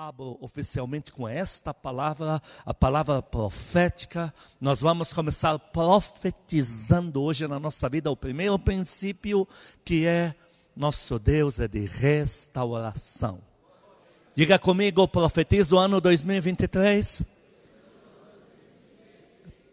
[0.00, 4.32] abro oficialmente com esta palavra, a palavra profética.
[4.58, 9.46] Nós vamos começar profetizando hoje na nossa vida o primeiro princípio,
[9.84, 10.34] que é
[10.74, 13.42] nosso Deus é de restauração.
[14.34, 17.22] Diga comigo, profetizo o ano 2023.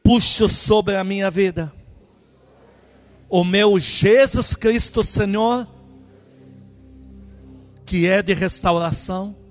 [0.04, 1.72] Puxo sobre a minha vida
[3.30, 5.68] o meu Jesus Cristo Senhor,
[7.86, 9.47] que é de restauração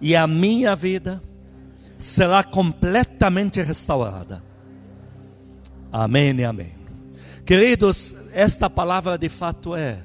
[0.00, 1.22] e a minha vida
[1.98, 4.42] será completamente restaurada.
[5.90, 6.72] Amém e amém.
[7.44, 10.04] Queridos, esta palavra de fato é,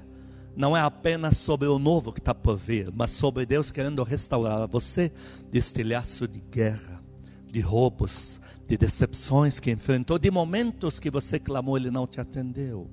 [0.56, 4.68] não é apenas sobre o novo que está por vir, mas sobre Deus querendo restaurar
[4.68, 5.12] você
[5.52, 7.04] de estilhaço de guerra,
[7.52, 12.90] de roubos, de decepções que enfrentou, de momentos que você clamou, Ele não te atendeu.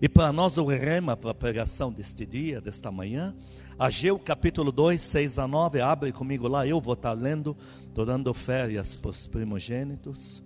[0.00, 3.34] E para nós o rema para a pregação deste dia, desta manhã,
[3.80, 7.56] Ageu capítulo 2, 6 a 9, abre comigo lá, eu vou estar lendo,
[7.88, 10.42] estou dando férias para os primogênitos,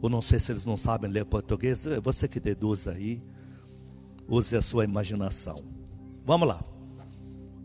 [0.00, 3.20] ou não sei se eles não sabem ler português, é você que deduz aí,
[4.28, 5.56] use a sua imaginação.
[6.24, 6.62] Vamos lá.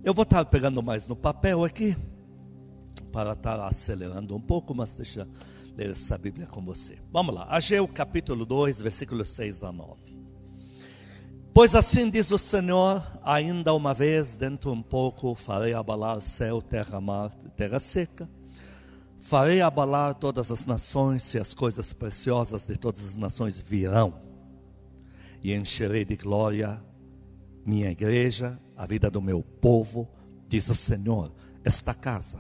[0.03, 1.95] Eu vou estar pegando mais no papel aqui,
[3.11, 5.27] para estar acelerando um pouco, mas deixa
[5.77, 6.97] ler essa Bíblia com você.
[7.11, 10.20] Vamos lá, Ageu capítulo 2, versículos 6 a 9.
[11.53, 17.02] Pois assim diz o Senhor, ainda uma vez, dentro um pouco, farei abalar céu, terra,
[17.02, 18.30] mar, terra seca.
[19.19, 24.13] Farei abalar todas as nações, e as coisas preciosas de todas as nações virão.
[25.43, 26.81] E encherei de glória
[27.65, 30.08] minha igreja, a vida do meu povo,
[30.47, 31.33] diz o Senhor,
[31.65, 32.39] esta casa.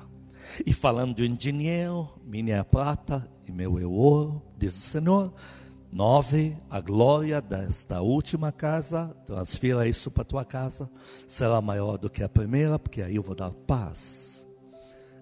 [0.65, 5.33] E falando em dinheiro, minha prata e meu ouro, diz o Senhor,
[5.91, 6.57] 9.
[6.69, 10.89] A glória desta última casa, transfira isso para a tua casa,
[11.27, 14.47] será maior do que a primeira, porque aí eu vou dar paz.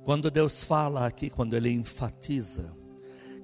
[0.03, 2.71] Quando Deus fala aqui, quando Ele enfatiza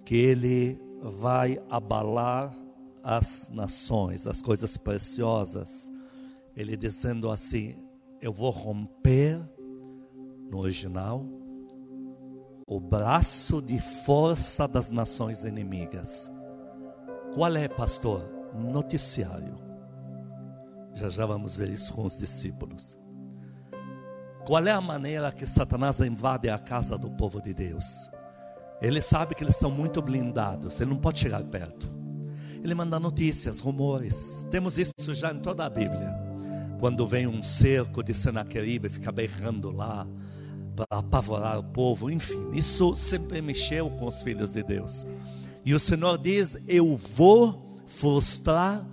[0.05, 2.55] que Ele vai abalar
[3.03, 5.91] as nações, as coisas preciosas,
[6.55, 7.75] Ele dizendo assim:
[8.21, 9.39] Eu vou romper,
[10.51, 11.25] no original,
[12.67, 16.31] o braço de força das nações inimigas
[17.35, 18.23] qual é, pastor?
[18.53, 19.57] Noticiário.
[20.93, 22.97] Já já vamos ver isso com os discípulos.
[24.45, 28.09] Qual é a maneira que Satanás invade a casa do povo de Deus?
[28.81, 31.91] Ele sabe que eles são muito blindados, ele não pode chegar perto.
[32.63, 34.47] Ele manda notícias, rumores.
[34.49, 36.15] Temos isso já em toda a Bíblia.
[36.79, 40.07] Quando vem um cerco de Senaqueribe, fica berrando lá
[40.73, 45.05] para apavorar o povo, enfim, isso sempre mexeu com os filhos de Deus.
[45.65, 48.85] E o Senhor diz: Eu vou frustrar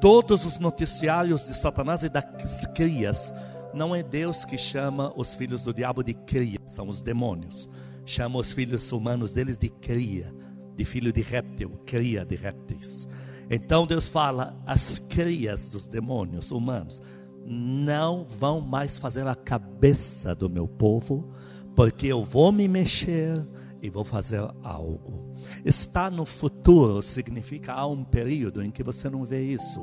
[0.00, 3.32] todos os noticiários de Satanás e das crias.
[3.72, 7.68] Não é Deus que chama os filhos do diabo de cria, são os demônios.
[8.04, 10.34] Chama os filhos humanos deles de cria,
[10.74, 13.06] de filho de réptil, cria de répteis.
[13.48, 17.00] Então Deus fala: as crias dos demônios humanos
[17.44, 21.30] não vão mais fazer a cabeça do meu povo,
[21.76, 23.46] porque eu vou me mexer
[23.82, 25.34] e vou fazer algo.
[25.64, 29.80] Está no futuro significa há um período em que você não vê isso.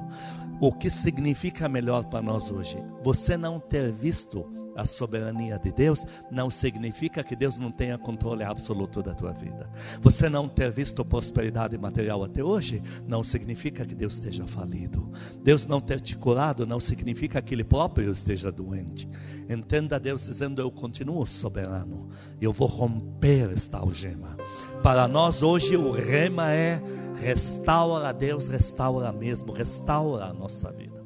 [0.59, 2.78] O que significa melhor para nós hoje?
[3.04, 8.44] Você não ter visto a soberania de Deus não significa que Deus não tenha controle
[8.44, 9.70] absoluto da tua vida.
[10.02, 15.12] Você não ter visto prosperidade material até hoje não significa que Deus esteja falido.
[15.44, 19.08] Deus não ter te curado não significa que Ele próprio esteja doente.
[19.50, 22.10] Entenda Deus dizendo: Eu continuo soberano,
[22.42, 24.38] eu vou romper esta algema.
[24.82, 26.82] Para nós hoje o rema é
[27.16, 31.02] restaura Deus, restaura mesmo, restaura a nossa vida.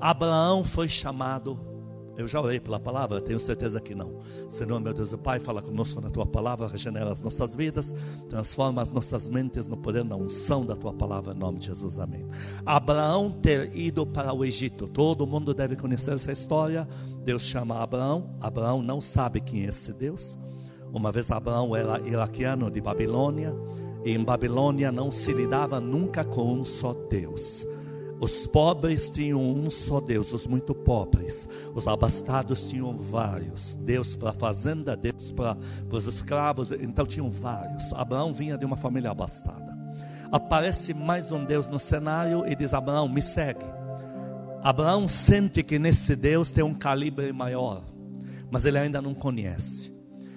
[0.00, 1.69] Abraão foi chamado
[2.16, 4.20] eu já orei pela palavra, tenho certeza que não.
[4.48, 7.94] Senhor, meu Deus e Pai, fala conosco na tua palavra, regenera as nossas vidas,
[8.28, 11.98] transforma as nossas mentes no poder da unção da tua palavra, em nome de Jesus,
[11.98, 12.26] amém.
[12.64, 16.86] Abraão ter ido para o Egito, todo mundo deve conhecer essa história.
[17.24, 20.36] Deus chama Abraão, Abraão não sabe quem é esse Deus.
[20.92, 23.54] Uma vez Abraão era iraquiano de Babilônia,
[24.04, 27.66] e em Babilônia não se lidava nunca com um só Deus.
[28.20, 31.48] Os pobres tinham um só Deus, os muito pobres.
[31.74, 33.76] Os abastados tinham vários.
[33.76, 35.56] Deus para a fazenda, Deus para
[35.90, 37.94] os escravos, então tinham vários.
[37.94, 39.74] Abraão vinha de uma família abastada.
[40.30, 43.64] Aparece mais um Deus no cenário e diz: Abraão, me segue.
[44.62, 47.82] Abraão sente que nesse Deus tem um calibre maior,
[48.50, 49.90] mas ele ainda não conhece.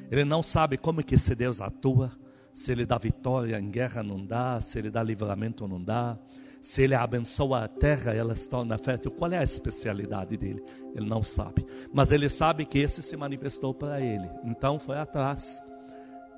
[0.09, 2.13] Ele não sabe como que esse Deus atua,
[2.53, 6.18] se ele dá vitória em guerra não dá, se ele dá livramento não dá
[6.63, 9.12] Se ele abençoa a terra, ela se torna fértil.
[9.12, 10.63] Qual é a especialidade dele?
[10.95, 11.68] Ele não sabe.
[11.92, 14.30] Mas ele sabe que esse se manifestou para ele.
[14.45, 15.62] Então foi atrás.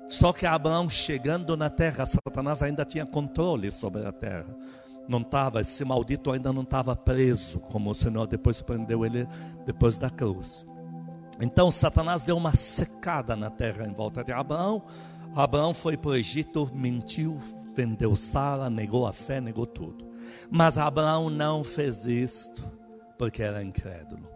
[0.08, 4.52] Só que Abraão chegando na terra, Satanás ainda tinha controle sobre a terra.
[5.06, 9.28] Não estava, esse maldito ainda não estava preso, como o Senhor depois prendeu ele
[9.64, 10.66] depois da cruz.
[11.40, 14.82] Então Satanás deu uma secada na terra em volta de Abraão.
[15.36, 17.38] Abraão foi para o Egito, mentiu,
[17.76, 20.05] vendeu Sara, negou a fé, negou tudo.
[20.50, 22.64] Mas Abraão não fez isto
[23.18, 24.28] porque era incrédulo.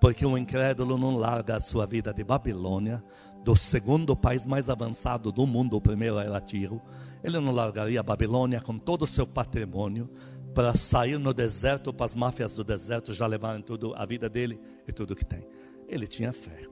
[0.00, 3.02] Porque um incrédulo não larga a sua vida de Babilônia,
[3.42, 6.82] do segundo país mais avançado do mundo, o primeiro era Tiro.
[7.22, 10.10] Ele não largaria a Babilônia com todo o seu patrimônio
[10.54, 14.60] para sair no deserto, para as máfias do deserto já levarem tudo, a vida dele
[14.86, 15.46] e tudo que tem.
[15.88, 16.66] Ele tinha fé.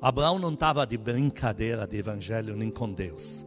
[0.00, 3.44] Abraão não estava de brincadeira de evangelho nem com Deus.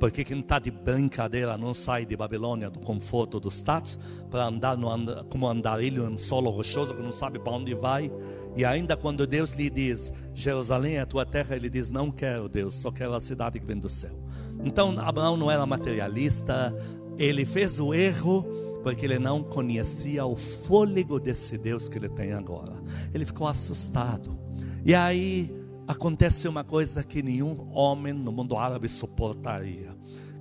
[0.00, 3.98] Porque quem está de brincadeira não sai de Babilônia, do conforto dos status,
[4.30, 4.88] para andar no,
[5.26, 8.10] como andarilho em solo rochoso, que não sabe para onde vai.
[8.56, 12.48] E ainda quando Deus lhe diz, Jerusalém é a tua terra, ele diz, não quero
[12.48, 14.18] Deus, só quero a cidade que vem do céu.
[14.64, 16.74] Então Abraão não era materialista,
[17.18, 18.44] ele fez o erro
[18.82, 22.72] porque ele não conhecia o fôlego desse Deus que ele tem agora.
[23.12, 24.38] Ele ficou assustado.
[24.84, 25.54] E aí
[25.86, 29.89] acontece uma coisa que nenhum homem no mundo árabe suportaria,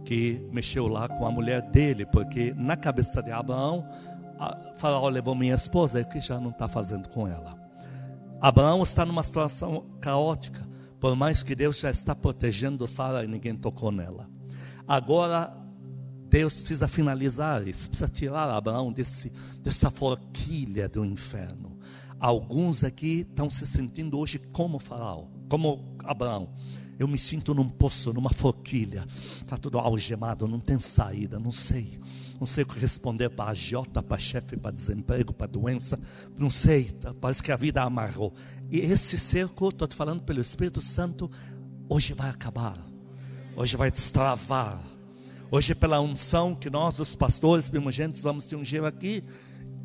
[0.10, 3.88] que mexeu lá com a mulher dele, porque na cabeça de Abraão,
[4.78, 7.56] Faraó levou minha esposa, o que já não está fazendo com ela?
[8.42, 10.68] Abraão está numa situação caótica,
[11.00, 14.28] por mais que Deus já está protegendo Sara e ninguém tocou nela.
[14.88, 15.56] Agora,
[16.28, 21.78] Deus precisa finalizar isso, precisa tirar Abraão desse, dessa forquilha do inferno.
[22.20, 26.50] Alguns aqui estão se sentindo hoje como Faraó como Abraão.
[27.00, 29.08] Eu me sinto num poço, numa forquilha.
[29.10, 31.98] Está tudo algemado, não tem saída, não sei.
[32.38, 35.98] Não sei o que responder para a agiota, para chefe, para desemprego, para doença.
[36.38, 38.34] Não sei, tá, parece que a vida amarrou.
[38.70, 41.32] E esse cerco, estou te falando pelo Espírito Santo,
[41.88, 42.78] hoje vai acabar.
[43.56, 44.82] Hoje vai destravar.
[45.50, 49.24] Hoje, pela unção que nós, os pastores primogênitos, vamos te ungir aqui,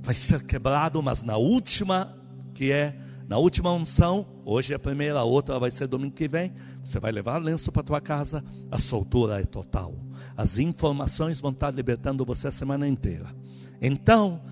[0.03, 2.15] vai ser quebrado, mas na última,
[2.53, 6.29] que é na última unção, hoje é a primeira, a outra vai ser domingo que
[6.29, 6.53] vem.
[6.83, 9.95] Você vai levar lenço para tua casa, a soltura é total.
[10.37, 13.35] As informações vão estar libertando você a semana inteira.
[13.81, 14.43] Então,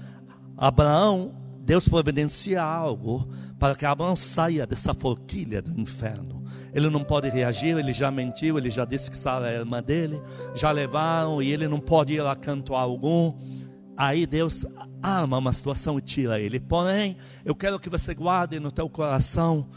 [0.57, 3.29] Abraão, Deus providencia algo
[3.59, 6.43] para que Abraão saia dessa forquilha do inferno.
[6.73, 10.21] Ele não pode reagir, ele já mentiu, ele já disse que Sara é irmã dele,
[10.55, 13.35] já levaram e ele não pode ir a canto algum.
[13.97, 14.65] Aí Deus
[15.03, 16.61] arma uma situação e tira ele.
[16.61, 19.69] Porém, eu quero que você guarde no teu coração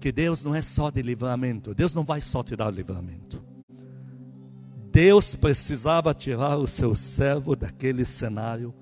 [0.00, 1.74] que Deus não é só de livramento.
[1.74, 3.44] Deus não vai só te dar livramento.
[4.90, 8.74] Deus precisava tirar o seu servo daquele cenário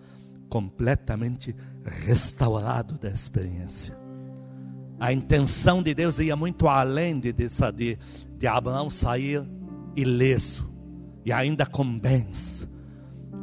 [0.49, 1.55] completamente
[1.85, 3.99] restaurado da experiência.
[4.99, 7.99] A intenção de Deus ia muito além de, de,
[8.37, 9.47] de Abraão sair
[9.95, 10.73] ileso
[11.25, 12.67] e ainda com bens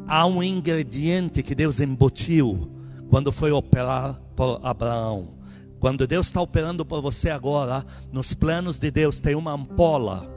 [0.08, 2.72] há um ingrediente que Deus embutiu
[3.10, 5.36] quando foi operar por Abraão.
[5.80, 10.30] Quando Deus está operando por você agora, nos planos de Deus tem uma ampola,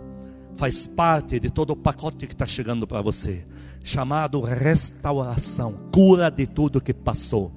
[0.54, 3.46] faz parte de todo o pacote que está chegando para você,
[3.82, 7.52] chamado restauração, cura de tudo que passou.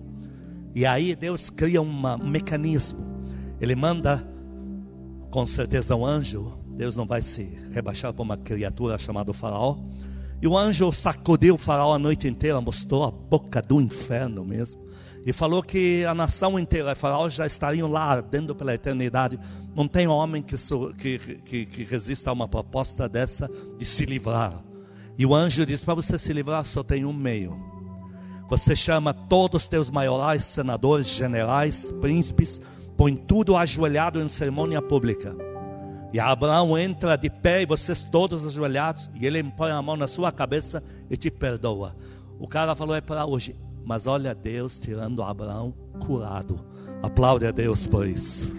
[0.74, 3.00] E aí Deus cria uma, um mecanismo,
[3.60, 4.26] Ele manda,
[5.30, 6.58] com certeza, um anjo.
[6.74, 9.78] Deus não vai se rebaixar para uma criatura chamada Faraó
[10.42, 14.82] e o anjo sacudiu o faraó a noite inteira, mostrou a boca do inferno mesmo.
[15.24, 19.40] E falou que a nação inteira, faraó, já estariam lá ardendo pela eternidade.
[19.76, 20.56] Não tem homem que,
[20.98, 24.64] que, que, que resista a uma proposta dessa de se livrar.
[25.16, 27.56] E o anjo disse: para você se livrar, só tem um meio.
[28.50, 32.60] Você chama todos os teus maiorais, senadores, generais, príncipes,
[32.98, 35.51] põe tudo ajoelhado em cerimônia pública
[36.14, 40.08] e Abraão entra de pé e vocês todos ajoelhados, e ele põe a mão na
[40.08, 41.96] sua cabeça e te perdoa.
[42.40, 43.56] O cara falou: é para hoje.
[43.84, 45.74] Mas olha Deus tirando Abraão
[46.06, 46.60] curado.
[47.02, 48.52] Aplaude a Deus por isso.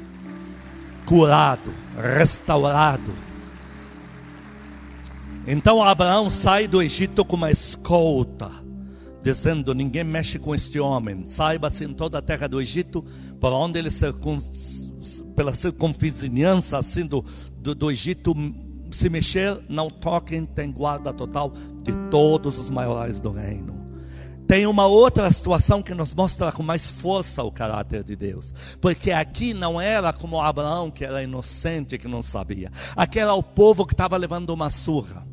[1.06, 3.12] Curado, restaurado.
[5.47, 8.50] Então Abraão sai do Egito com uma escolta,
[9.23, 11.26] dizendo: Ninguém mexe com este homem.
[11.26, 13.04] Saiba-se em toda a terra do Egito,
[13.38, 14.82] por onde ele circuncidou
[15.35, 17.25] pela circunvizinhança assim do,
[17.56, 18.35] do, do Egito
[18.92, 23.80] se mexer, não toquem, tem guarda total de todos os maiorais do reino.
[24.47, 28.52] Tem uma outra situação que nos mostra com mais força o caráter de Deus.
[28.80, 32.71] Porque aqui não era como Abraão, que era inocente, que não sabia.
[32.94, 35.26] Aqui era o povo que estava levando uma surra.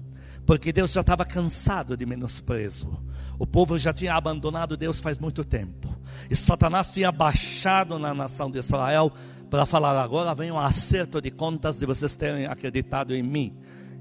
[0.46, 2.98] porque Deus já estava cansado de menosprezo.
[3.38, 5.96] O povo já tinha abandonado Deus faz muito tempo.
[6.28, 9.12] E Satanás tinha baixado na nação de Israel
[9.50, 13.58] para falar: agora vem um acerto de contas de vocês terem acreditado em mim.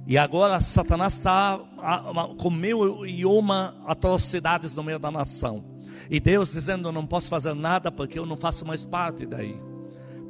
[0.07, 1.59] E agora Satanás está
[2.39, 5.65] com mil e uma atrocidades no meio da nação.
[6.11, 9.61] E Deus dizendo: não posso fazer nada porque eu não faço mais parte daí.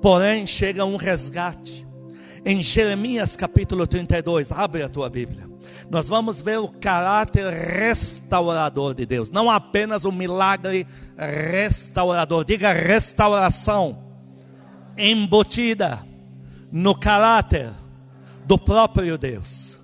[0.01, 1.87] Porém, chega um resgate.
[2.45, 5.49] Em Jeremias capítulo 32, abre a tua Bíblia
[5.91, 14.08] nós vamos ver o caráter restaurador de Deus, não apenas o milagre restaurador, diga restauração,
[14.99, 16.05] embutida
[16.71, 17.73] no caráter
[18.45, 19.79] do próprio Deus.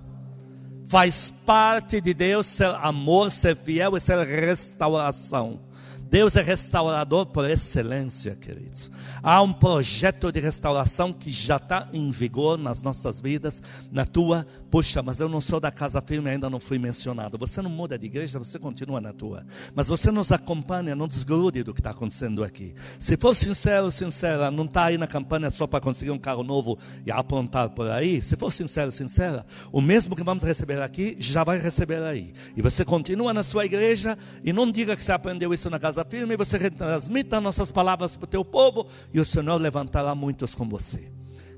[0.85, 5.59] Faz parte de Deus ser amor, ser fiel e ser restauração.
[6.09, 8.91] Deus é restaurador por excelência, queridos.
[9.23, 14.45] Há um projeto de restauração que já está em vigor nas nossas vidas, na tua.
[14.69, 17.37] Puxa, mas eu não sou da casa firme, ainda não fui mencionado.
[17.39, 19.45] Você não muda de igreja, você continua na tua.
[19.73, 22.75] Mas você nos acompanha, não desgrude do que está acontecendo aqui.
[22.99, 26.77] Se for sincero, sincera, não está aí na campanha só para conseguir um carro novo
[27.05, 28.21] e apontar por aí.
[28.21, 32.33] Se for sincero, sincera, o mesmo que vamos receber aqui, já vai receber aí.
[32.55, 35.94] E você continua na sua igreja e não diga que você aprendeu isso na casa
[36.03, 40.67] firme, você retransmita nossas palavras para o teu povo e o Senhor levantará muitos com
[40.67, 41.11] você.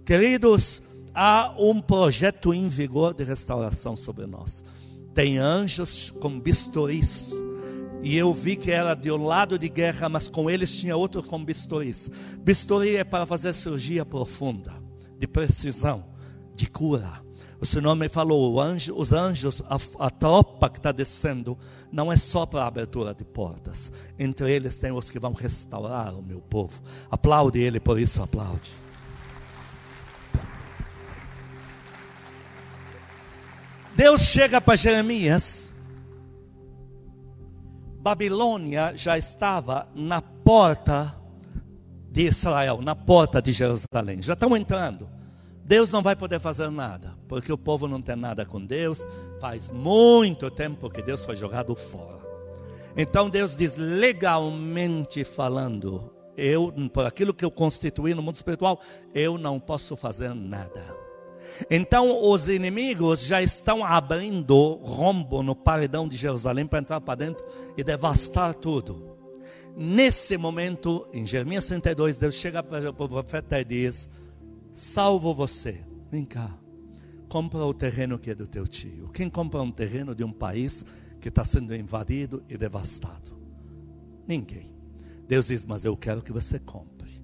[0.05, 0.81] Queridos,
[1.13, 4.63] há um projeto em vigor de restauração sobre nós.
[5.13, 7.33] Tem anjos com bisturis.
[8.03, 11.23] E eu vi que era de um lado de guerra, mas com eles tinha outro
[11.23, 12.09] com bisturis.
[12.39, 14.71] Bisturi é para fazer cirurgia profunda,
[15.17, 16.05] de precisão,
[16.55, 17.26] de cura.
[17.59, 21.57] O Senhor me falou, anjo, os anjos, a, a tropa que está descendo,
[21.91, 23.91] não é só para a abertura de portas.
[24.17, 26.81] Entre eles tem os que vão restaurar o meu povo.
[27.09, 28.71] Aplaude ele, por isso aplaude.
[33.95, 35.67] Deus chega para Jeremias.
[37.99, 41.15] Babilônia já estava na porta
[42.11, 44.21] de Israel, na porta de Jerusalém.
[44.21, 45.16] Já estão entrando.
[45.67, 49.05] Deus não vai poder fazer nada, porque o povo não tem nada com Deus.
[49.37, 52.25] Faz muito tempo que Deus foi jogado fora.
[52.95, 58.79] Então Deus diz, legalmente falando, eu, por aquilo que eu constituí no mundo espiritual,
[59.13, 60.95] eu não posso fazer nada.
[61.69, 67.45] Então os inimigos já estão abrindo rombo no paredão de Jerusalém para entrar para dentro
[67.75, 69.17] e devastar tudo.
[69.75, 74.09] Nesse momento, em Jeremias 32, Deus chega para o profeta e diz:
[74.77, 75.83] salvo você.
[76.11, 76.55] Vem cá,
[77.27, 79.09] compra o terreno que é do teu tio.
[79.09, 80.85] Quem compra um terreno de um país
[81.19, 83.35] que está sendo invadido e devastado?
[84.27, 84.71] Ninguém.
[85.27, 87.21] Deus diz, mas eu quero que você compre.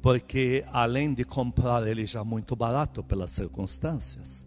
[0.00, 4.46] Porque além de comprar ele já muito barato pelas circunstâncias,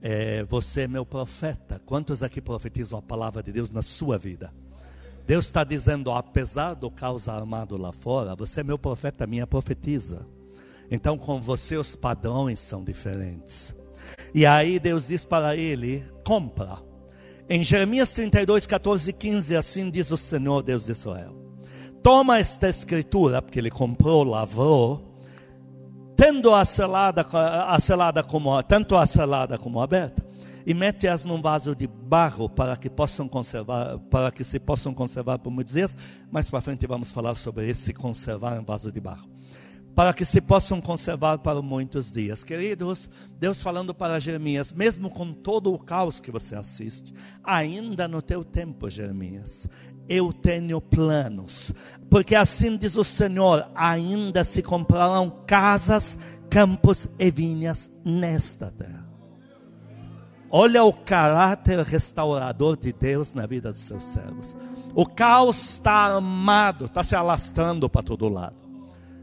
[0.00, 1.80] é, você é meu profeta.
[1.84, 4.52] Quantos aqui profetizam a palavra de Deus na sua vida?
[5.26, 10.26] Deus está dizendo, apesar do caos armado lá fora, você é meu profeta, minha profetiza.
[10.90, 13.74] Então com você os padrões são diferentes.
[14.34, 16.78] E aí Deus diz para ele: compra.
[17.48, 21.34] Em Jeremias 32, 14 e 15, assim diz o Senhor Deus de Israel:
[22.02, 25.16] Toma esta escritura, porque ele comprou, lavrou,
[26.16, 30.24] tendo a selada, a selada como, tanto a selada como aberta,
[30.64, 35.38] e mete-as num vaso de barro para que possam conservar, para que se possam conservar
[35.38, 35.96] por muitos dias.
[36.30, 39.28] Mais para frente vamos falar sobre esse conservar em vaso de barro
[40.00, 42.42] para que se possam conservar para muitos dias.
[42.42, 47.12] Queridos, Deus falando para Jeremias, mesmo com todo o caos que você assiste,
[47.44, 49.68] ainda no teu tempo, Jeremias,
[50.08, 51.74] eu tenho planos,
[52.08, 59.06] porque assim diz o Senhor: ainda se comprarão casas, campos e vinhas nesta terra.
[60.48, 64.56] Olha o caráter restaurador de Deus na vida dos seus servos.
[64.94, 68.59] O caos está armado, está se alastrando para todo lado.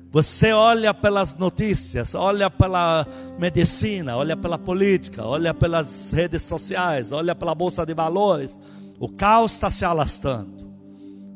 [0.10, 3.06] Você olha pelas notícias, olha pela
[3.38, 8.58] medicina, olha pela política, olha pelas redes sociais, olha pela bolsa de valores.
[9.00, 10.66] O caos está se alastrando.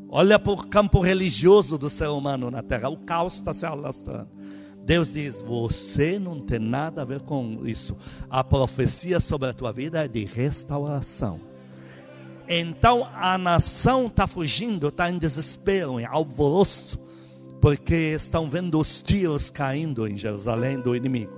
[0.09, 2.89] Olha para o campo religioso do ser humano na terra.
[2.89, 4.29] O caos está se alastrando.
[4.85, 7.95] Deus diz: Você não tem nada a ver com isso.
[8.29, 11.39] A profecia sobre a tua vida é de restauração.
[12.47, 16.99] Então a nação está fugindo, está em desespero, em alvoroço
[17.61, 21.31] porque estão vendo os tiros caindo em Jerusalém do inimigo.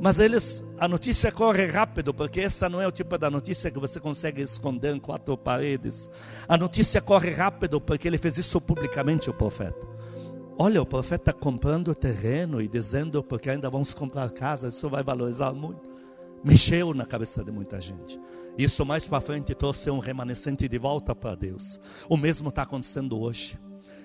[0.00, 3.78] Mas eles, a notícia corre rápido, porque essa não é o tipo da notícia que
[3.78, 6.10] você consegue esconder em quatro paredes.
[6.48, 9.86] A notícia corre rápido, porque ele fez isso publicamente, o profeta.
[10.58, 15.52] Olha, o profeta comprando terreno e dizendo, porque ainda vamos comprar casa, isso vai valorizar
[15.52, 15.88] muito.
[16.42, 18.18] Mexeu na cabeça de muita gente.
[18.58, 21.78] Isso mais para frente trouxe um remanescente de volta para Deus.
[22.08, 23.58] O mesmo está acontecendo hoje.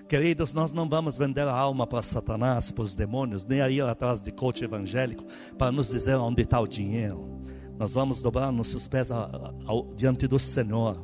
[0.08, 4.20] Queridos, nós não vamos vender a alma para Satanás, para os demônios, nem ir atrás
[4.20, 5.24] de coach evangélico
[5.58, 7.40] para nos dizer onde está o dinheiro.
[7.76, 9.08] Nós vamos dobrar nossos pés
[9.96, 10.96] diante do Senhor.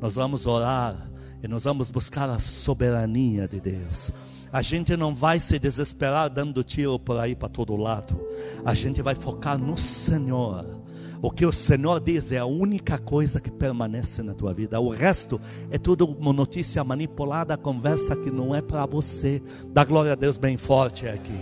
[0.00, 1.10] Nós vamos orar
[1.42, 4.12] e nós vamos buscar a soberania de Deus.
[4.52, 8.24] A gente não vai se desesperar dando tiro por aí para todo lado.
[8.64, 10.83] A gente vai focar no Senhor.
[11.24, 14.78] O que o Senhor diz é a única coisa que permanece na tua vida.
[14.78, 15.40] O resto
[15.70, 19.42] é tudo uma notícia manipulada, conversa que não é para você.
[19.68, 21.40] Dá glória a Deus bem forte aqui.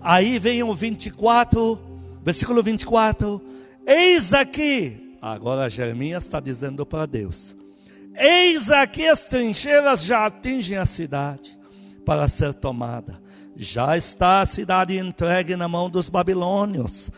[0.00, 1.78] Aí vem o 24,
[2.24, 3.40] versículo 24.
[3.86, 5.16] Eis aqui.
[5.22, 7.54] Agora Jeremias está dizendo para Deus:
[8.16, 11.56] Eis aqui as trincheiras já atingem a cidade
[12.04, 13.22] para ser tomada.
[13.54, 17.08] Já está a cidade entregue na mão dos babilônios,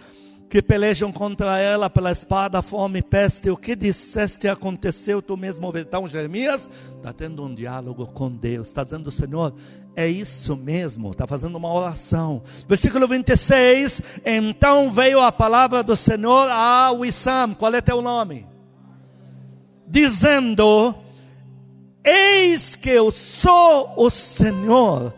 [0.52, 3.49] que pelejam contra ela pela espada, fome peste.
[3.49, 5.87] O que disseste aconteceu, tu mesmo vês.
[5.87, 9.54] Então, Jeremias está tendo um diálogo com Deus, está dizendo: Senhor,
[9.97, 12.42] é isso mesmo, está fazendo uma oração.
[12.68, 18.47] Versículo 26: Então veio a palavra do Senhor a Wissam, qual é teu nome?
[19.88, 20.94] Dizendo:
[22.04, 25.14] Eis que eu sou o Senhor,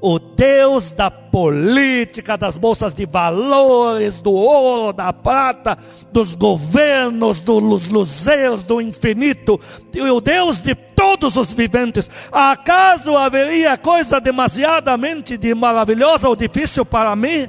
[0.00, 5.76] o Deus da política, das bolsas de valores, do ouro, da prata,
[6.12, 9.60] dos governos, dos luzeiros, do infinito,
[9.96, 12.08] o Deus de todos os viventes.
[12.30, 17.48] Acaso haveria coisa demasiadamente de maravilhosa ou difícil para mim?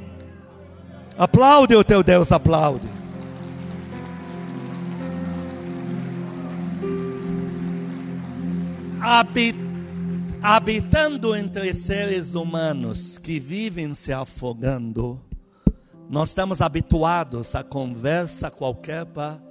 [1.17, 2.87] Aplaude o teu Deus, aplaude.
[10.41, 15.19] Habitando entre seres humanos que vivem se afogando,
[16.09, 19.41] nós estamos habituados a conversa qualquer para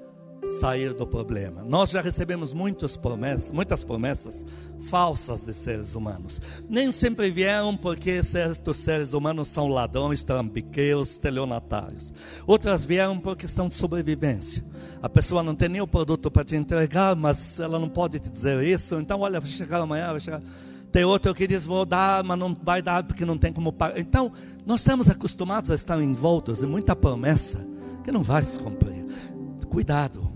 [0.60, 1.62] sair do problema.
[1.62, 4.46] Nós já recebemos muitas promessas, muitas promessas
[4.88, 6.40] falsas de seres humanos.
[6.68, 12.12] Nem sempre vieram porque certos seres humanos são ladrões, trambiqueiros, estelionatários.
[12.46, 14.64] Outras vieram por questão de sobrevivência.
[15.02, 18.30] A pessoa não tem nem o produto para te entregar, mas ela não pode te
[18.30, 18.94] dizer isso.
[18.94, 20.40] Então, olha, vai chegar amanhã, vai chegar.
[20.90, 23.98] Tem outro que diz, vou dar, mas não vai dar porque não tem como pagar.
[23.98, 24.32] Então,
[24.64, 27.64] nós estamos acostumados a estar envoltos em muita promessa
[28.02, 29.04] que não vai se cumprir.
[29.68, 30.32] Cuidado,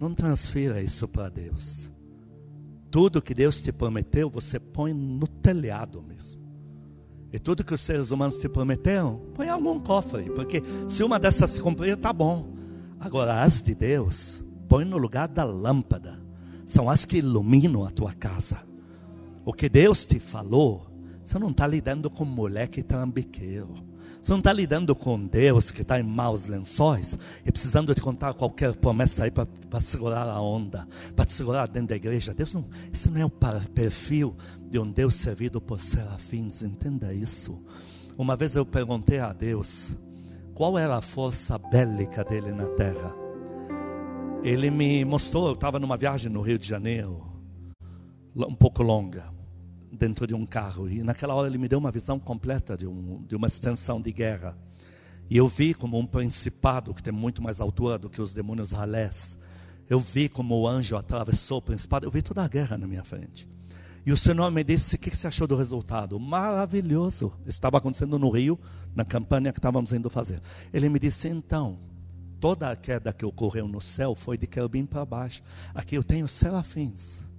[0.00, 1.90] não transfira isso para Deus.
[2.90, 6.40] Tudo que Deus te prometeu, você põe no telhado mesmo.
[7.32, 11.18] E tudo que os seres humanos te prometeram, põe em algum cofre, porque se uma
[11.20, 12.54] dessas se cumprir, está bom.
[12.98, 16.20] Agora, as de Deus, põe no lugar da lâmpada.
[16.66, 18.69] São as que iluminam a tua casa.
[19.50, 20.86] O que Deus te falou,
[21.24, 23.74] você não está lidando com moleque trambiqueiro.
[24.22, 28.32] Você não está lidando com Deus que está em maus lençóis e precisando de contar
[28.32, 30.86] qualquer promessa aí para segurar a onda,
[31.16, 32.32] para te segurar dentro da igreja.
[32.32, 33.30] Deus não, isso não é o
[33.74, 34.36] perfil
[34.70, 37.60] de um Deus servido por serafins, entenda isso.
[38.16, 39.98] Uma vez eu perguntei a Deus
[40.54, 43.12] qual era a força bélica dele na terra.
[44.44, 47.26] Ele me mostrou, eu estava numa viagem no Rio de Janeiro,
[48.36, 49.39] um pouco longa
[49.90, 50.88] dentro de um carro.
[50.88, 54.12] E naquela hora ele me deu uma visão completa de, um, de uma extensão de
[54.12, 54.56] guerra.
[55.28, 58.72] E eu vi como um principado que tem muito mais altura do que os demônios
[58.72, 59.38] ralés.
[59.88, 62.06] Eu vi como o anjo atravessou o principado.
[62.06, 63.48] Eu vi toda a guerra na minha frente.
[64.04, 66.18] E o Senhor me disse: O que você achou do resultado?
[66.18, 67.32] Maravilhoso.
[67.46, 68.58] Estava acontecendo no Rio,
[68.94, 70.40] na campanha que estávamos indo fazer.
[70.72, 71.78] Ele me disse: Então,
[72.40, 75.42] toda a queda que ocorreu no céu foi de querubim para baixo.
[75.74, 77.29] Aqui eu tenho serafins.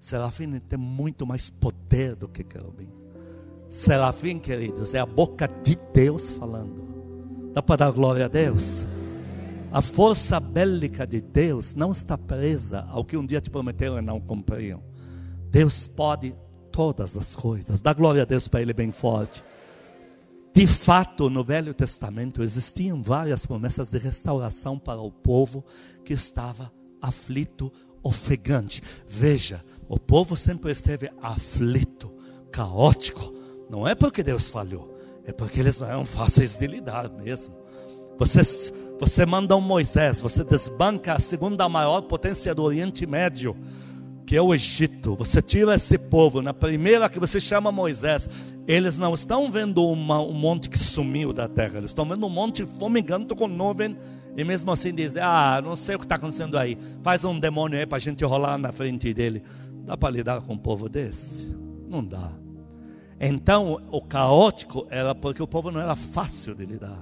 [0.00, 2.88] Serafim tem muito mais poder do que querubim.
[3.68, 7.52] Serafim, queridos, é a boca de Deus falando.
[7.52, 8.86] Dá para dar glória a Deus?
[9.70, 14.02] A força bélica de Deus não está presa ao que um dia te prometeram e
[14.02, 14.82] não cumpriram.
[15.50, 16.34] Deus pode
[16.72, 17.80] todas as coisas.
[17.80, 19.44] Dá glória a Deus para Ele bem forte.
[20.52, 25.64] De fato, no Velho Testamento existiam várias promessas de restauração para o povo
[26.04, 28.82] que estava aflito, ofegante.
[29.06, 32.12] Veja, o povo sempre esteve aflito,
[32.52, 33.34] caótico.
[33.68, 37.56] Não é porque Deus falhou, é porque eles não eram fáceis de lidar mesmo.
[38.16, 38.40] Você,
[39.00, 43.56] você manda um Moisés, você desbanca a segunda maior potência do Oriente Médio,
[44.24, 45.16] que é o Egito.
[45.16, 48.28] Você tira esse povo, na primeira que você chama Moisés,
[48.68, 52.30] eles não estão vendo uma, um monte que sumiu da terra, eles estão vendo um
[52.30, 53.96] monte fumegando com nuvem.
[54.36, 56.78] E mesmo assim dizem, ah, não sei o que está acontecendo aí.
[57.02, 59.42] Faz um demônio aí para a gente rolar na frente dele.
[59.84, 61.54] Dá para lidar com um povo desse?
[61.88, 62.32] Não dá.
[63.20, 67.00] Então, o caótico era porque o povo não era fácil de lidar.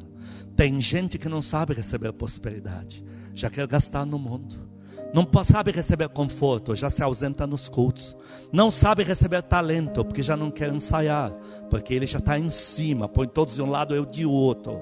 [0.57, 4.69] Tem gente que não sabe receber prosperidade, já quer gastar no mundo.
[5.15, 8.17] Não sabe receber conforto, já se ausenta nos cultos.
[8.53, 11.33] Não sabe receber talento, porque já não quer ensaiar,
[11.71, 14.81] porque ele já está em cima, põe todos de um lado eu de outro.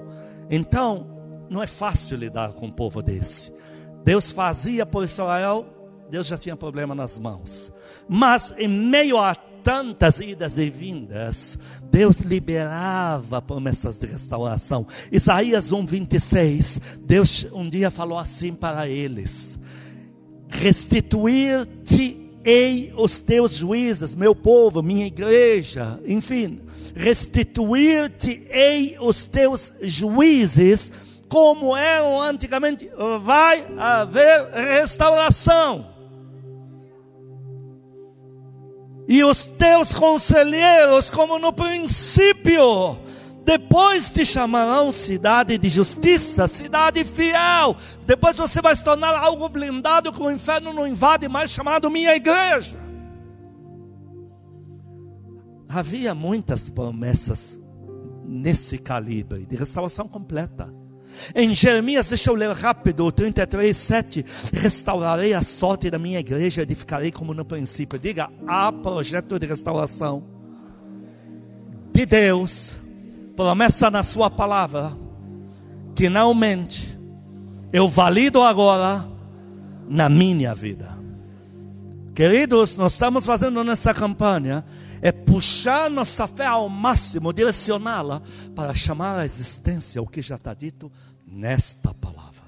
[0.49, 1.07] Então,
[1.49, 3.53] não é fácil lidar com um povo desse.
[4.03, 5.65] Deus fazia por Israel,
[6.09, 7.71] Deus já tinha problema nas mãos.
[8.07, 11.57] Mas em meio a tantas idas e vindas,
[11.91, 14.85] Deus liberava promessas de restauração.
[15.11, 19.59] Isaías 1:26, Deus um dia falou assim para eles:
[20.47, 26.61] Restituir-te-ei os teus juízes, meu povo, minha igreja, enfim,
[26.95, 30.93] restituir-te-ei os teus juízes
[31.27, 32.89] como eram antigamente,
[33.21, 35.96] vai haver restauração.
[39.07, 42.97] E os teus conselheiros, como no princípio,
[43.45, 47.77] depois te chamarão cidade de justiça, cidade fiel.
[48.05, 52.13] Depois você vai se tornar algo blindado que o inferno não invade mais, chamado minha
[52.13, 52.77] igreja.
[55.69, 57.57] Havia muitas promessas
[58.25, 60.69] nesse calibre de restauração completa.
[61.35, 64.25] Em Jeremias, deixa eu ler rápido, 33, 7.
[64.53, 67.99] Restaurarei a sorte da minha igreja, edificarei como no princípio.
[67.99, 70.23] Diga, há projeto de restauração
[71.91, 72.73] de Deus,
[73.35, 74.95] promessa na Sua palavra,
[75.95, 76.97] que não mente.
[77.73, 79.07] Eu valido agora
[79.89, 80.97] na minha vida.
[82.13, 84.63] Queridos, nós estamos fazendo nessa campanha
[85.01, 88.21] é puxar nossa fé ao máximo, direcioná-la
[88.55, 90.91] para chamar à existência o que já está dito
[91.25, 92.47] nesta palavra.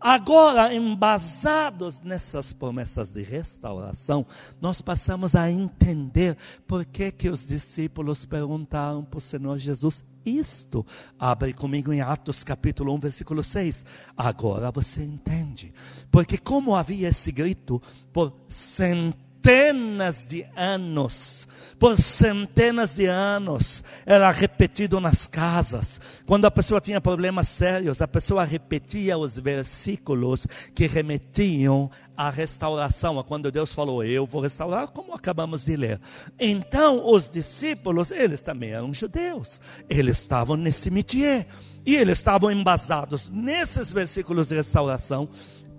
[0.00, 4.26] Agora, embasados nessas promessas de restauração,
[4.60, 10.84] nós passamos a entender por que, que os discípulos perguntaram para o Senhor Jesus isto.
[11.18, 13.82] Abre comigo em Atos capítulo 1, versículo 6.
[14.14, 15.72] Agora você entende.
[16.10, 17.80] Porque como havia esse grito
[18.12, 21.46] por centenas centenas de anos,
[21.78, 26.00] por centenas de anos, era repetido nas casas.
[26.24, 33.18] Quando a pessoa tinha problemas sérios, a pessoa repetia os versículos que remetiam à restauração,
[33.18, 36.00] a quando Deus falou: Eu vou restaurar, como acabamos de ler.
[36.40, 41.46] Então, os discípulos, eles também eram judeus, eles estavam nesse métier,
[41.84, 45.28] e eles estavam embasados nesses versículos de restauração.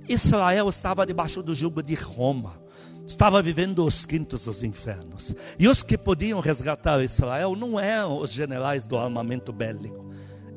[0.07, 2.63] Israel estava debaixo do jugo de Roma
[3.05, 5.33] estava vivendo os quintos dos infernos.
[5.59, 10.05] E os que podiam resgatar Israel não eram os generais do armamento bélico,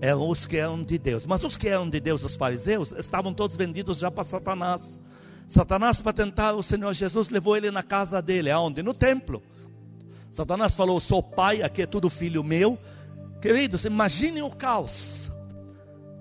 [0.01, 1.27] eram os que eram de Deus.
[1.27, 5.01] Mas os que eram de Deus, os fariseus, estavam todos vendidos já para Satanás.
[5.47, 8.83] Satanás, para tentar o Senhor Jesus, levou ele na casa dele, aonde?
[8.83, 9.43] No templo.
[10.31, 12.79] Satanás falou: Sou pai, aqui é tudo filho meu.
[13.41, 15.28] Queridos, imaginem o caos.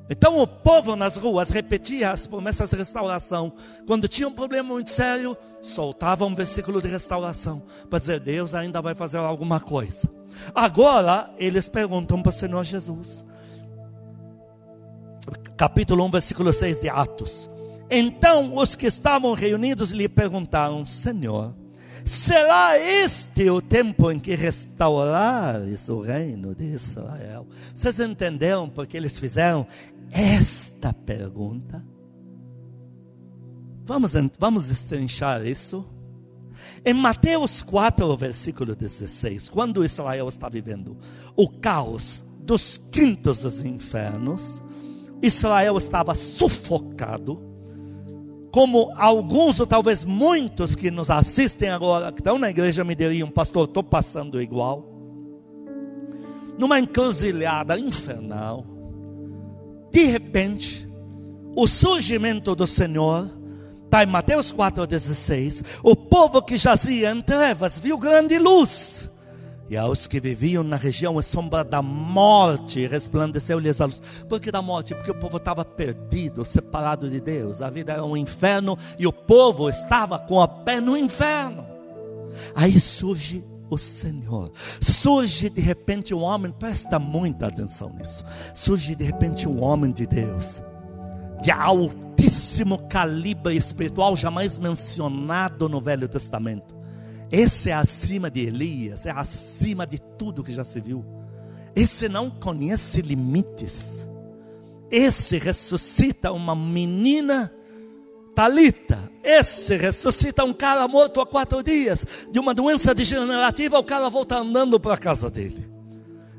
[0.10, 3.54] Então o povo nas ruas repetia as promessas de restauração.
[3.86, 8.82] Quando tinha um problema muito sério, soltava um versículo de restauração para dizer: Deus ainda
[8.82, 10.10] vai fazer alguma coisa.
[10.56, 13.26] Agora eles perguntam para o Senhor Jesus,
[15.58, 17.50] capítulo 1, versículo 6 de Atos.
[17.90, 21.54] Então os que estavam reunidos lhe perguntaram: Senhor,
[22.08, 27.48] será este o tempo em que restaurares o reino de Israel?
[27.74, 29.68] Vocês entenderam porque eles fizeram
[30.12, 31.84] esta pergunta.
[33.86, 35.86] Vamos, vamos destrinchar isso.
[36.84, 40.98] Em Mateus 4, versículo 16, quando Israel está vivendo
[41.36, 44.64] o caos dos quintos dos infernos,
[45.22, 47.42] Israel estava sufocado,
[48.52, 53.30] como alguns ou talvez muitos que nos assistem agora, que estão na igreja, me diriam,
[53.30, 54.86] pastor, estou passando igual,
[56.58, 58.78] numa encruzilhada infernal
[59.98, 60.88] de repente,
[61.56, 63.32] o surgimento do Senhor
[63.86, 65.66] está em Mateus 4,16.
[65.82, 68.97] O povo que jazia em trevas viu grande luz.
[69.70, 74.02] E aos que viviam na região a sombra da morte, resplandeceu-lhes a luz.
[74.30, 74.96] Por que da morte?
[74.96, 77.62] Porque o povo estava perdido, separado de Deus.
[77.62, 81.66] A vida era um inferno e o povo estava com a pé no inferno.
[82.56, 84.52] Aí surge o Senhor.
[84.82, 88.24] Surge de repente um homem, presta muita atenção nisso.
[88.54, 90.62] Surge de repente um homem de Deus,
[91.42, 96.77] de altíssimo calibre espiritual, jamais mencionado no Velho Testamento.
[97.32, 101.06] Esse é acima de Elias, é acima de tudo que já se viu.
[101.76, 104.08] Esse não conhece limites.
[104.90, 107.52] Esse ressuscita uma menina
[108.38, 114.10] Talita, esse ressuscita um cara morto há quatro dias de uma doença degenerativa, o cara
[114.10, 115.68] volta andando para a casa dele.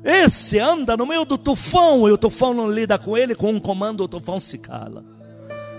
[0.01, 3.59] Esse anda no meio do tufão e o tufão não lida com ele, com um
[3.59, 5.03] comando o tufão se cala.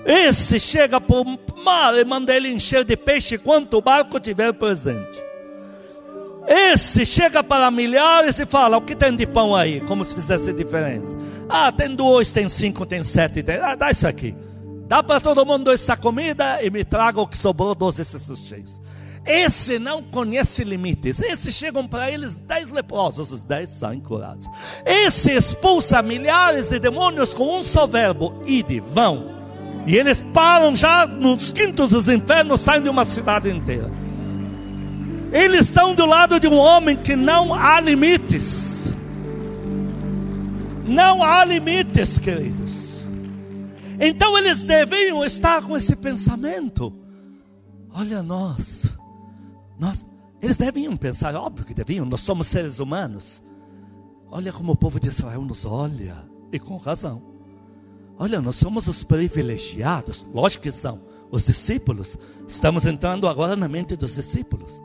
[0.04, 4.52] Esse chega para o mar e manda ele encher de peixe quanto o barco tiver
[4.52, 5.30] presente.
[6.46, 9.80] Esse chega para milhares e fala: O que tem de pão aí?
[9.82, 11.16] Como se fizesse diferença.
[11.48, 13.42] Ah, tem dois, tem cinco, tem sete.
[13.42, 13.56] Tem...
[13.56, 14.34] Ah, dá isso aqui.
[14.88, 18.80] Dá para todo mundo essa comida e me traga o que sobrou, doze cestos cheios.
[19.24, 21.20] Esse não conhece limites.
[21.20, 24.46] Esse chegam para eles dez leprosos, os dez são curados.
[24.84, 29.39] Esse expulsa milhares de demônios com um só verbo: ide, vão.
[29.86, 33.90] E eles param já nos quintos dos infernos, saem de uma cidade inteira.
[35.32, 38.92] Eles estão do lado de um homem que não há limites.
[40.84, 43.04] Não há limites, queridos.
[44.00, 46.92] Então eles deviam estar com esse pensamento.
[47.92, 48.86] Olha nós.
[49.78, 50.04] Nós,
[50.42, 53.42] eles deviam pensar, óbvio que deviam, nós somos seres humanos.
[54.30, 56.16] Olha como o povo de Israel nos olha,
[56.52, 57.29] e com razão.
[58.22, 62.18] Olha, nós somos os privilegiados, lógico que são, os discípulos.
[62.46, 64.82] Estamos entrando agora na mente dos discípulos.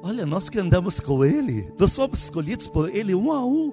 [0.00, 3.72] Olha, nós que andamos com Ele, nós somos escolhidos por Ele um a um.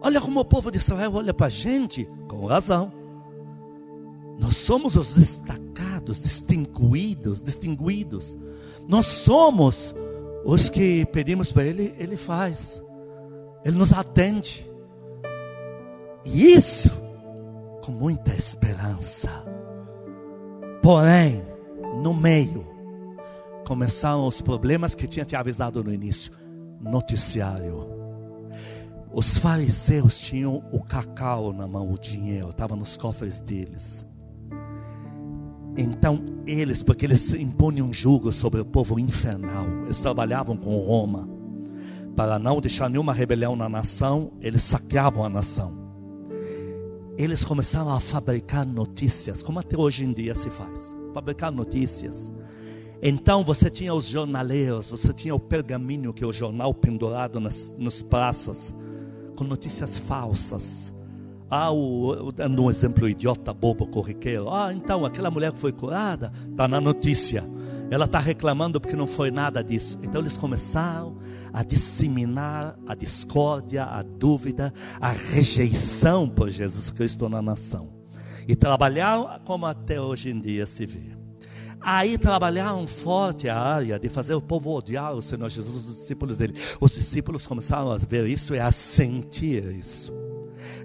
[0.00, 2.92] Olha como o povo de Israel olha para a gente, com razão.
[4.38, 8.38] Nós somos os destacados, distinguidos, distinguidos.
[8.86, 9.92] Nós somos
[10.44, 12.80] os que pedimos para Ele, Ele faz.
[13.64, 14.64] Ele nos atende.
[16.24, 17.05] E isso
[17.86, 19.30] com muita esperança.
[20.82, 21.40] Porém,
[22.02, 22.66] no meio,
[23.64, 26.32] começaram os problemas que tinha te avisado no início.
[26.80, 27.86] Noticiário.
[29.12, 34.04] Os fariseus tinham o cacau na mão, o dinheiro, estava nos cofres deles.
[35.76, 41.28] Então eles, porque eles impunham um jugo sobre o povo infernal, eles trabalhavam com Roma.
[42.16, 45.85] Para não deixar nenhuma rebelião na nação, eles saqueavam a nação.
[47.16, 50.94] Eles começaram a fabricar notícias, como até hoje em dia se faz.
[51.14, 52.32] Fabricar notícias.
[53.02, 57.74] Então você tinha os jornaleiros, você tinha o pergaminho, que é o jornal pendurado nas,
[57.78, 58.74] nas praças,
[59.34, 60.94] com notícias falsas
[61.48, 64.52] ah, o, dando um exemplo idiota, bobo, corriqueiro.
[64.52, 67.44] Ah, então aquela mulher que foi curada, está na notícia.
[67.88, 69.96] Ela está reclamando porque não foi nada disso.
[70.02, 71.16] Então eles começaram
[71.56, 77.88] a disseminar a discórdia, a dúvida, a rejeição por Jesus Cristo na nação.
[78.46, 81.16] E trabalharam como até hoje em dia se vê.
[81.80, 86.36] Aí trabalharam forte a área de fazer o povo odiar o Senhor Jesus, os discípulos
[86.36, 86.52] dele.
[86.78, 90.25] Os discípulos começaram a ver isso e a sentir isso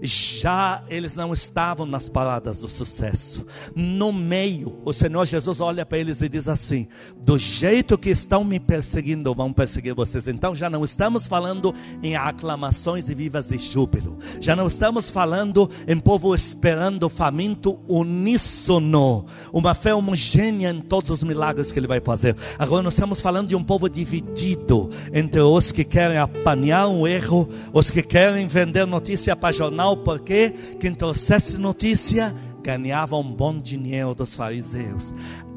[0.01, 3.45] já eles não estavam nas paradas do sucesso.
[3.75, 8.43] No meio, o Senhor Jesus olha para eles e diz assim: Do jeito que estão
[8.43, 10.27] me perseguindo, vão perseguir vocês.
[10.27, 14.17] Então já não estamos falando em aclamações e vivas de júbilo.
[14.39, 21.23] Já não estamos falando em povo esperando faminto uníssono, uma fé homogênea em todos os
[21.23, 22.35] milagres que ele vai fazer.
[22.57, 27.49] Agora nós estamos falando de um povo dividido entre os que querem apanhar um erro,
[27.73, 34.13] os que querem vender notícia para jornal porque quem trouxesse notícia ganhava um bom dinheiro
[34.13, 35.13] dos fariseus.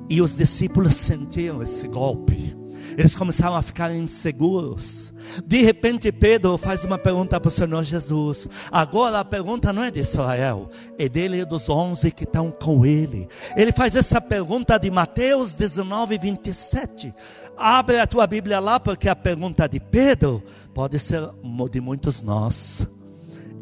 [0.09, 2.57] E os discípulos sentiram esse golpe.
[2.97, 5.13] Eles começaram a ficar inseguros.
[5.45, 8.49] De repente, Pedro faz uma pergunta para o Senhor Jesus.
[8.71, 12.87] Agora a pergunta não é de Israel, é dele e dos onze que estão com
[12.87, 13.27] ele.
[13.57, 17.13] Ele faz essa pergunta de Mateus 19, 27.
[17.57, 21.29] Abre a tua Bíblia lá, porque a pergunta de Pedro pode ser
[21.73, 22.87] de muitos nós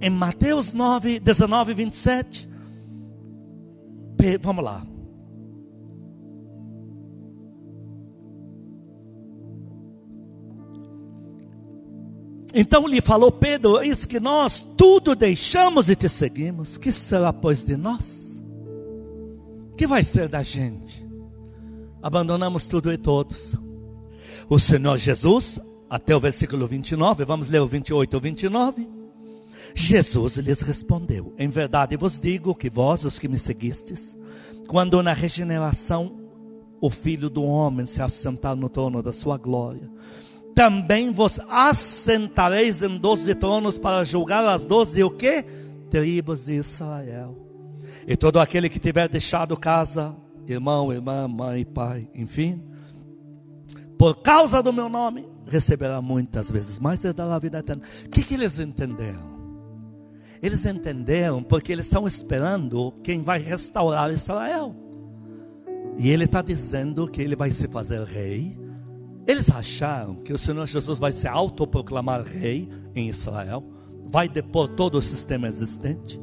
[0.03, 2.51] em Mateus 9, 19, 27.
[4.41, 4.85] Vamos lá.
[12.53, 16.77] Então lhe falou Pedro: Eis que nós tudo deixamos e te seguimos.
[16.77, 18.43] Que será, pois, de nós?
[19.77, 21.07] Que vai ser da gente?
[22.03, 23.57] Abandonamos tudo e todos.
[24.49, 29.02] O Senhor Jesus, até o versículo 29, vamos ler o 28 ou 29
[29.75, 34.17] Jesus lhes respondeu: Em verdade vos digo que vós, os que me seguistes,
[34.69, 36.21] quando na regeneração
[36.81, 39.89] o Filho do Homem se assentar no trono da sua glória,
[40.55, 45.45] também vos assentareis em doze tronos para julgar as doze o que?
[45.91, 47.39] Tribos de Israel.
[48.07, 50.15] E todo aquele que tiver deixado casa,
[50.47, 52.63] irmão, irmã, mãe, pai, enfim,
[53.97, 57.83] por causa do meu nome, receberá muitas vezes mais e dará a vida eterna.
[58.07, 59.32] O que, que eles entenderam?
[60.43, 64.75] Eles entenderam porque eles estão esperando quem vai restaurar Israel.
[65.97, 68.59] E ele está dizendo que ele vai se fazer rei.
[69.27, 73.63] Eles acharam que o Senhor Jesus vai se autoproclamar rei em Israel,
[74.05, 76.21] vai depor todo o sistema existente,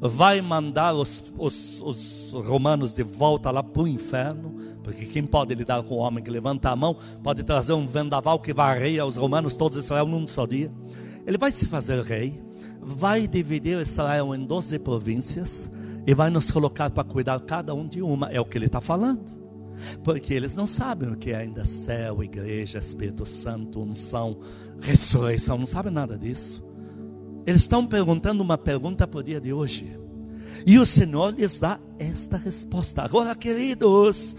[0.00, 5.54] vai mandar os, os, os romanos de volta lá para o inferno, porque quem pode
[5.54, 9.16] lidar com o homem que levanta a mão pode trazer um vendaval que varreia os
[9.16, 10.72] romanos todos Israel num só dia.
[11.24, 12.42] Ele vai se fazer rei,
[12.82, 15.70] vai dividir Israel em 12 províncias
[16.06, 18.28] e vai nos colocar para cuidar cada um de uma.
[18.28, 19.42] É o que ele está falando.
[20.04, 24.38] Porque eles não sabem o que é ainda céu, igreja, Espírito Santo, unção,
[24.80, 26.62] ressurreição, não sabem nada disso.
[27.46, 29.98] Eles estão perguntando uma pergunta para o dia de hoje.
[30.64, 33.02] E o Senhor lhes dá esta resposta.
[33.02, 34.36] Agora, queridos,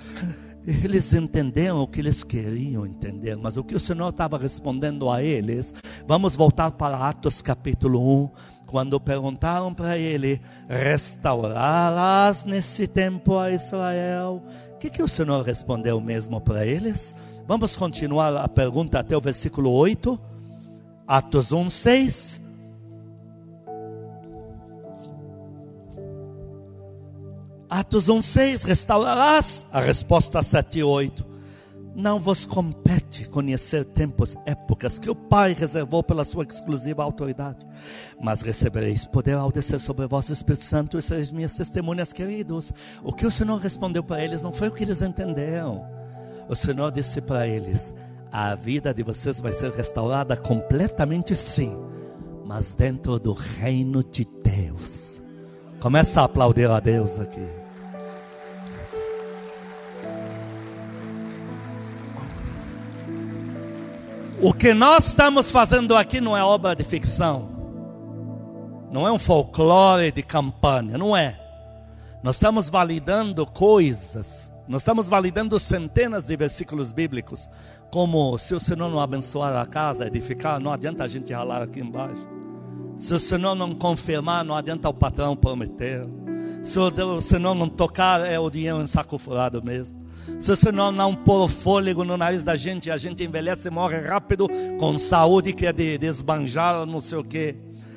[0.65, 5.21] eles entenderam o que eles queriam entender, mas o que o Senhor estava respondendo a
[5.21, 5.73] eles,
[6.07, 8.29] vamos voltar para Atos capítulo 1,
[8.65, 14.41] quando perguntaram para ele: restaurarás nesse tempo a Israel?
[14.73, 17.15] O que, que o Senhor respondeu mesmo para eles?
[17.47, 20.19] Vamos continuar a pergunta até o versículo 8,
[21.05, 22.42] Atos 1, 6.
[27.75, 29.65] Atos 1,6, restaurarás?
[29.71, 31.25] A resposta 7 e 8.
[31.95, 37.65] Não vos compete conhecer tempos, épocas que o Pai reservou pela sua exclusiva autoridade,
[38.21, 42.71] mas recebereis poder ao descer sobre vós o Espírito Santo e sereis minhas testemunhas queridos.
[43.03, 45.83] O que o Senhor respondeu para eles não foi o que eles entenderam.
[46.47, 47.91] O Senhor disse para eles:
[48.31, 51.75] a vida de vocês vai ser restaurada completamente sim,
[52.45, 55.23] mas dentro do reino de Deus.
[55.79, 57.62] Começa a aplaudir a Deus aqui.
[64.43, 67.47] O que nós estamos fazendo aqui não é obra de ficção,
[68.91, 71.39] não é um folclore de campanha, não é.
[72.21, 77.49] Nós estamos validando coisas, nós estamos validando centenas de versículos bíblicos,
[77.89, 81.79] como se o Senhor não abençoar a casa, edificar, não adianta a gente ralar aqui
[81.79, 82.27] embaixo.
[82.97, 86.01] Se o Senhor não confirmar, não adianta o patrão prometer.
[86.61, 90.02] Se o Senhor não tocar, é o dinheiro em saco furado mesmo.
[90.39, 93.99] Se o Senhor não pôr fôlego no nariz da gente, a gente envelhece e morre
[93.99, 94.47] rápido,
[94.79, 97.55] com saúde que é de desbanjar, não sei o quê.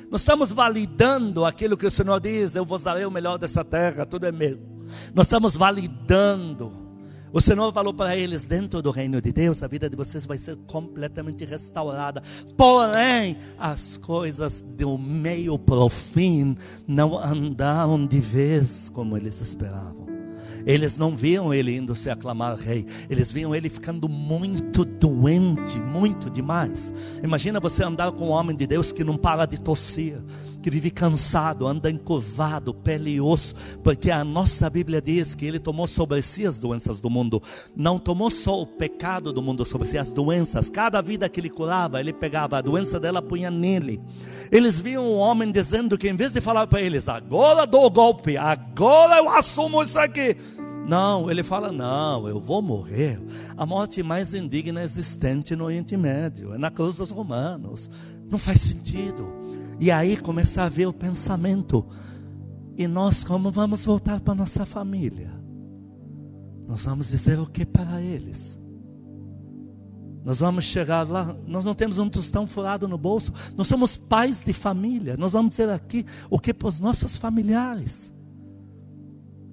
[0.09, 4.05] Nós estamos validando aquilo que o Senhor diz: Eu vos darei o melhor dessa terra,
[4.05, 4.59] tudo é meu.
[5.13, 6.87] Nós estamos validando.
[7.31, 10.37] O Senhor falou para eles: dentro do reino de Deus, a vida de vocês vai
[10.37, 12.23] ser completamente restaurada.
[12.55, 16.55] Porém, as coisas do meio para o fim
[16.87, 20.16] não andaram de vez como eles esperavam.
[20.67, 26.29] Eles não viam ele indo se aclamar rei, eles viam ele ficando muito doente, muito
[26.29, 26.93] demais.
[27.23, 30.21] Imagina você andar com um homem de Deus que não para de tossir,
[30.61, 35.59] que vive cansado, anda encurvado, pele e osso, porque a nossa Bíblia diz que ele
[35.59, 37.41] tomou sobre si as doenças do mundo,
[37.73, 41.49] não tomou só o pecado do mundo sobre si, as doenças, cada vida que ele
[41.49, 44.01] curava, ele pegava a doença dela, punha nele.
[44.51, 47.89] Eles viam um homem dizendo que em vez de falar para eles, agora dou o
[47.89, 50.35] golpe, agora eu assumo isso aqui,
[50.87, 53.21] não, ele fala: não, eu vou morrer.
[53.57, 57.89] A morte mais indigna existente no Oriente Médio, é na cruz dos romanos.
[58.29, 59.27] Não faz sentido.
[59.79, 61.85] E aí começa a ver o pensamento.
[62.77, 65.31] E nós, como vamos voltar para nossa família?
[66.67, 68.57] Nós vamos dizer o que para eles?
[70.23, 74.43] Nós vamos chegar lá, nós não temos um tostão furado no bolso, nós somos pais
[74.43, 78.13] de família, nós vamos dizer aqui o que para os nossos familiares.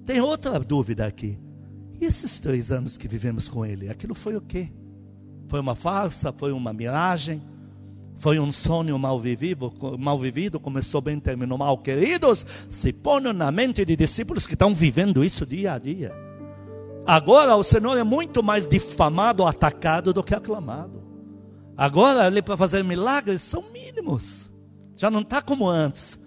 [0.05, 1.37] Tem outra dúvida aqui.
[1.99, 4.71] E esses três anos que vivemos com ele, aquilo foi o quê?
[5.47, 6.33] Foi uma farsa?
[6.37, 7.41] Foi uma miragem?
[8.17, 11.77] Foi um sonho mal vivido, mal vivido, começou bem, terminou mal.
[11.77, 16.13] Queridos, se ponham na mente de discípulos que estão vivendo isso dia a dia.
[17.05, 21.03] Agora o Senhor é muito mais difamado, atacado do que aclamado.
[21.77, 24.49] Agora, ali para fazer milagres, são mínimos.
[24.95, 26.17] Já não está como antes.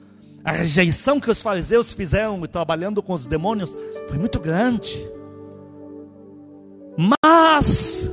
[0.45, 3.71] A rejeição que os fariseus fizeram trabalhando com os demônios
[4.09, 4.99] foi muito grande.
[7.23, 8.11] Mas,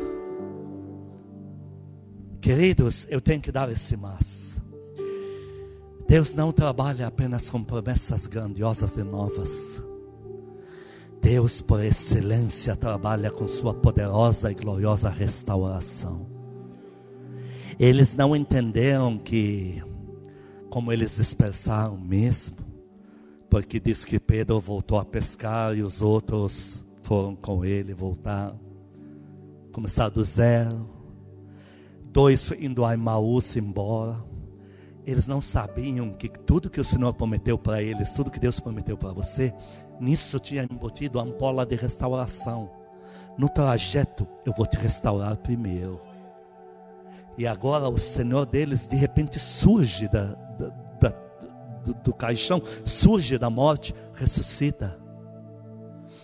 [2.41, 4.61] queridos, eu tenho que dar esse mas.
[6.07, 9.83] Deus não trabalha apenas com promessas grandiosas e novas.
[11.19, 16.27] Deus, por excelência, trabalha com sua poderosa e gloriosa restauração.
[17.79, 19.81] Eles não entenderam que
[20.75, 22.57] como eles dispersaram mesmo,
[23.49, 28.59] porque diz que Pedro voltou a pescar e os outros foram com ele, voltaram,
[29.71, 30.85] começaram do zero,
[32.11, 34.21] dois indo a Emaús embora,
[35.05, 38.97] eles não sabiam que tudo que o Senhor prometeu para eles, tudo que Deus prometeu
[38.97, 39.53] para você,
[39.97, 42.69] nisso tinha embutido a ampola de restauração.
[43.37, 46.01] no trajeto eu vou te restaurar primeiro.
[47.37, 50.69] E agora o Senhor deles de repente surge da, da,
[51.01, 51.09] da,
[51.83, 54.99] do, do caixão, surge da morte, ressuscita.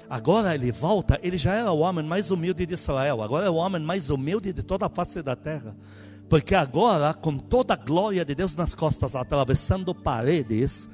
[0.10, 3.56] Agora ele volta, ele já era o homem mais humilde de Israel, agora é o
[3.56, 5.76] homem mais humilde de toda a face da terra.
[6.30, 10.90] Porque agora, com toda a glória de Deus nas costas, atravessando paredes,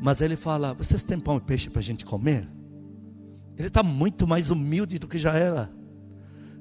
[0.00, 2.48] mas ele fala: Vocês têm pão e peixe para a gente comer?
[3.56, 5.70] Ele está muito mais humilde do que já era.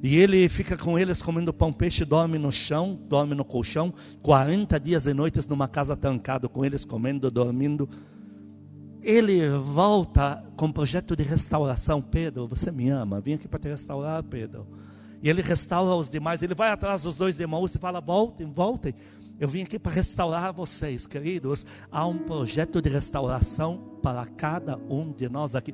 [0.02, 4.80] E ele fica com eles comendo pão peixe, dorme no chão, dorme no colchão, 40
[4.80, 7.90] dias e noites numa casa trancado com eles comendo, dormindo.
[9.02, 12.02] Ele volta com um projeto de restauração.
[12.02, 14.66] Pedro, você me ama, vim aqui para te restaurar, Pedro.
[15.22, 16.42] E ele restaura os demais.
[16.42, 18.94] Ele vai atrás dos dois demônios e fala: voltem, voltem.
[19.40, 21.66] Eu vim aqui para restaurar vocês, queridos.
[21.92, 25.74] Há um projeto de restauração para cada um de nós aqui.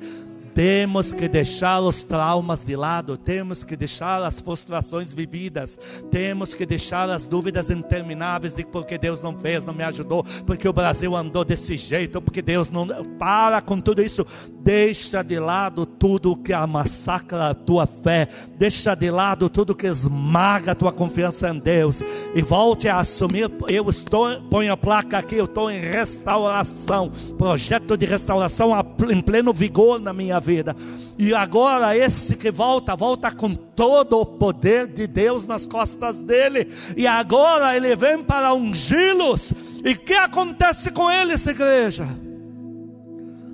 [0.55, 5.77] Temos que deixar os traumas de lado, temos que deixar as frustrações vividas,
[6.09, 10.65] temos que deixar as dúvidas intermináveis de porque Deus não fez, não me ajudou, porque
[10.65, 12.87] o Brasil andou desse jeito, porque Deus não.
[13.19, 14.25] Para com tudo isso,
[14.61, 20.71] deixa de lado tudo que massacra a tua fé, deixa de lado tudo que esmaga
[20.71, 22.01] a tua confiança em Deus
[22.33, 23.51] e volte a assumir.
[23.67, 28.71] Eu estou, ponho a placa aqui, eu estou em restauração, projeto de restauração
[29.09, 30.75] em pleno vigor na minha vida.
[31.17, 36.69] E agora esse que volta, volta com todo o poder de Deus nas costas dele.
[36.95, 39.51] E agora ele vem para ungí-los.
[39.83, 42.07] E o que acontece com eles, igreja?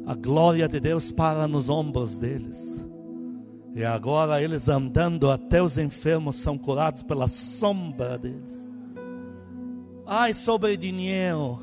[0.06, 2.84] A glória de Deus para nos ombros deles.
[3.74, 8.62] E agora eles andando até os enfermos são curados pela sombra deles.
[10.06, 11.58] Ai, sobre dinheiro,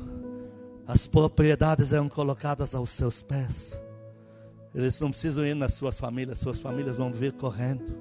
[0.87, 3.79] as propriedades eram colocadas aos seus pés.
[4.73, 7.97] Eles não precisam ir nas suas famílias, suas famílias vão vir correndo.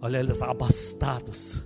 [0.00, 1.62] Olha eles abastados.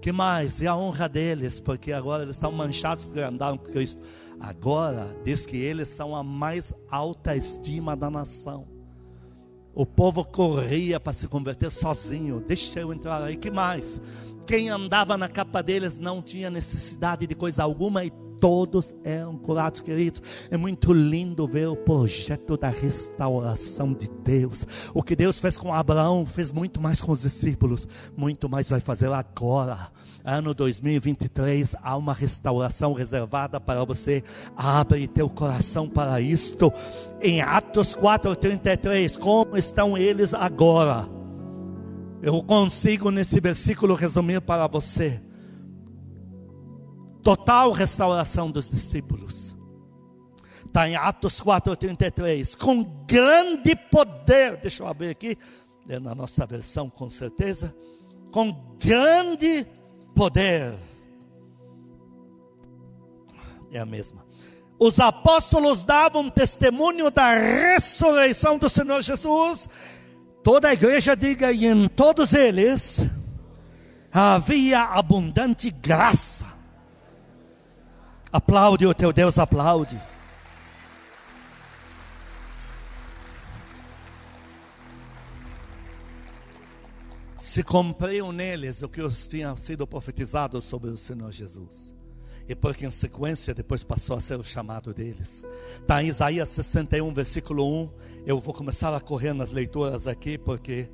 [0.00, 0.60] Que mais?
[0.60, 4.00] E a honra deles, porque agora eles estão manchados porque andaram com Cristo.
[4.38, 8.66] Agora diz que eles são a mais alta estima da nação.
[9.74, 12.40] O povo corria para se converter sozinho.
[12.40, 13.36] Deixa eu entrar aí.
[13.36, 14.00] Que mais?
[14.46, 19.80] Quem andava na capa deles não tinha necessidade de coisa alguma e todos eram curados,
[19.80, 20.22] queridos.
[20.50, 24.66] É muito lindo ver o projeto da restauração de Deus.
[24.94, 27.86] O que Deus fez com Abraão, fez muito mais com os discípulos,
[28.16, 29.90] muito mais vai fazer agora.
[30.24, 34.22] Ano 2023, há uma restauração reservada para você.
[34.56, 36.72] Abre teu coração para isto.
[37.20, 41.08] Em Atos 4:33, como estão eles agora?
[42.20, 45.22] Eu consigo nesse versículo resumir para você
[47.28, 49.54] total restauração dos discípulos.
[50.64, 52.56] Está em Atos 4,33.
[52.56, 55.36] Com grande poder, deixa eu abrir aqui,
[55.86, 57.74] é na nossa versão com certeza.
[58.32, 59.66] Com grande
[60.14, 60.74] poder.
[63.70, 64.24] É a mesma.
[64.78, 69.68] Os apóstolos davam testemunho da ressurreição do Senhor Jesus.
[70.42, 73.06] Toda a igreja diga, e em todos eles
[74.10, 76.37] havia abundante graça
[78.32, 80.00] Aplaude o teu Deus, aplaude.
[87.38, 91.94] Se cumpriu neles o que os tinha sido profetizado sobre o Senhor Jesus.
[92.46, 95.44] E porque em sequência depois passou a ser o chamado deles.
[95.80, 97.90] Está em Isaías 61, versículo 1.
[98.26, 100.88] Eu vou começar a correr nas leituras aqui, porque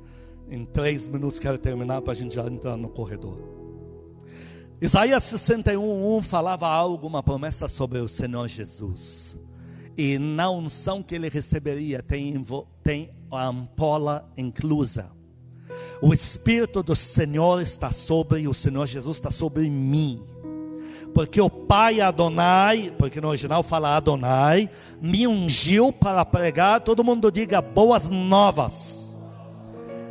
[0.49, 3.64] em três minutos quero terminar para a gente já entrar no corredor.
[4.81, 9.35] Isaías 61, 1 falava algo, uma promessa sobre o Senhor Jesus.
[9.97, 12.43] E na unção que ele receberia tem,
[12.83, 15.09] tem a ampola inclusa.
[16.01, 20.21] O Espírito do Senhor está sobre, o Senhor Jesus está sobre mim.
[21.13, 24.69] Porque o Pai Adonai, porque no original fala Adonai,
[25.01, 29.15] me ungiu para pregar, todo mundo diga boas novas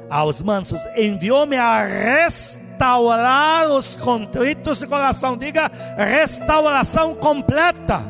[0.09, 5.37] aos mansos, enviou-me a restaurar restaurar os contritos de coração.
[5.37, 8.05] Diga restauração completa.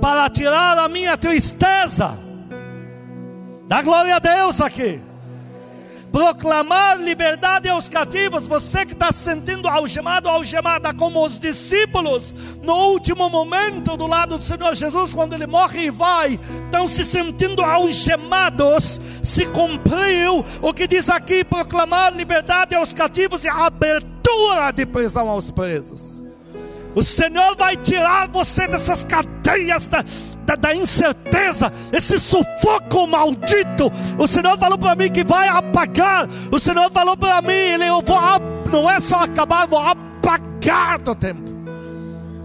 [0.00, 2.18] Para tirar a minha tristeza.
[3.66, 5.00] Dá glória a Deus aqui
[6.14, 8.46] proclamar liberdade aos cativos.
[8.46, 14.38] Você que está se sentindo algemado, algemada, como os discípulos, no último momento do lado
[14.38, 19.00] do Senhor Jesus, quando ele morre e vai, estão se sentindo algemados.
[19.24, 25.50] Se cumpriu o que diz aqui: proclamar liberdade aos cativos e abertura de prisão aos
[25.50, 26.22] presos.
[26.94, 30.04] O Senhor vai tirar você dessas cadeias da,
[30.44, 33.90] da, da incerteza, esse sufoco maldito.
[34.18, 36.28] O Senhor falou para mim que vai apagar.
[36.52, 38.18] O Senhor falou para mim, ele, eu vou,
[38.70, 41.54] não é só acabar, eu vou apagar do tempo.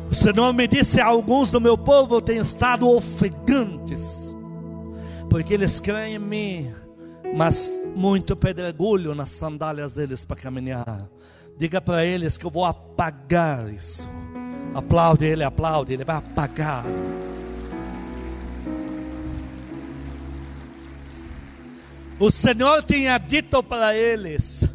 [0.09, 4.35] O Senhor me disse: alguns do meu povo têm estado ofegantes,
[5.29, 6.73] porque eles creem em mim,
[7.35, 11.07] mas muito pedregulho nas sandálias deles para caminhar.
[11.57, 14.09] Diga para eles que eu vou apagar isso.
[14.73, 16.85] Aplaude ele, aplaude, ele vai apagar.
[22.19, 24.67] O Senhor tinha dito para eles: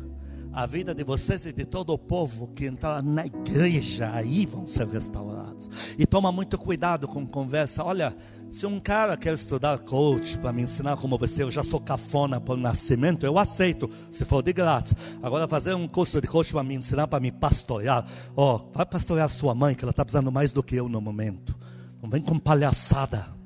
[0.51, 4.67] a vida de vocês e de todo o povo que entrar na igreja, aí vão
[4.67, 5.69] ser restaurados.
[5.99, 7.85] E toma muito cuidado com conversa.
[7.85, 8.17] Olha,
[8.49, 12.41] se um cara quer estudar coach para me ensinar como você, eu já sou cafona
[12.41, 14.95] por nascimento, eu aceito, se for de grátis.
[15.23, 18.07] Agora fazer um curso de coach para me ensinar, para me pastorear.
[18.35, 20.99] Ó, oh, vai pastorear sua mãe, que ela está precisando mais do que eu no
[20.99, 21.55] momento.
[22.03, 23.44] Não vem com palhaçada.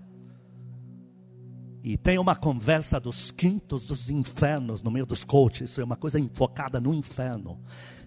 [1.88, 5.70] E tem uma conversa dos quintos dos infernos no meio dos coaches.
[5.70, 7.62] Isso é uma coisa enfocada no inferno.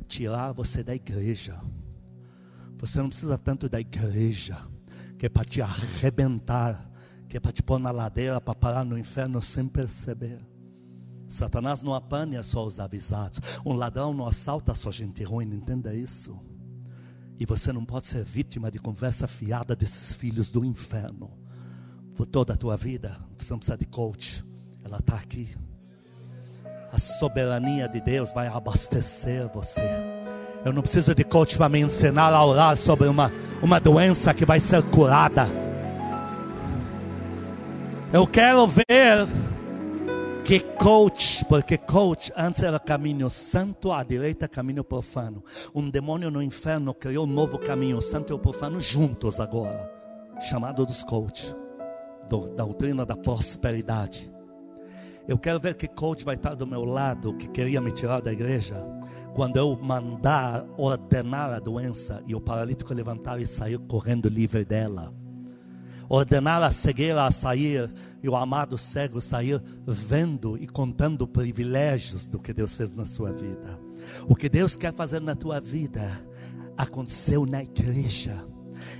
[0.08, 1.60] Tirar você da igreja.
[2.78, 4.56] Você não precisa tanto da igreja,
[5.18, 6.92] que é para te arrebentar,
[7.28, 10.46] que é para te pôr na ladeira, para parar no inferno sem perceber.
[11.28, 13.40] Satanás não apanha só os avisados.
[13.66, 16.40] Um ladrão não assalta só gente ruim, entenda isso.
[17.40, 21.41] E você não pode ser vítima de conversa fiada desses filhos do inferno
[22.16, 23.18] por toda a tua vida.
[23.38, 24.44] Você não precisa de coach,
[24.84, 25.50] ela está aqui.
[26.92, 29.82] A soberania de Deus vai abastecer você.
[30.64, 33.32] Eu não preciso de coach para me ensinar a orar sobre uma,
[33.62, 35.48] uma doença que vai ser curada.
[38.14, 39.28] Eu quero ver
[40.44, 45.44] que coach, porque coach antes era caminho santo, à direita caminho profano.
[45.74, 49.90] Um demônio no inferno criou um novo caminho santo e profano juntos agora,
[50.50, 51.56] chamado dos coaches
[52.38, 54.32] doutrina da prosperidade.
[55.28, 58.34] Eu quero ver que coach vai estar do meu lado, que queria me tirar da
[58.34, 58.84] igreja,
[59.36, 65.14] quando eu mandar ordenar a doença e o paralítico levantar e sair correndo livre dela.
[66.10, 67.90] Ordenar a cegueira a sair
[68.22, 73.32] e o amado cego sair vendo e contando privilégios do que Deus fez na sua
[73.32, 73.80] vida.
[74.28, 76.02] O que Deus quer fazer na tua vida
[76.76, 78.44] aconteceu na igreja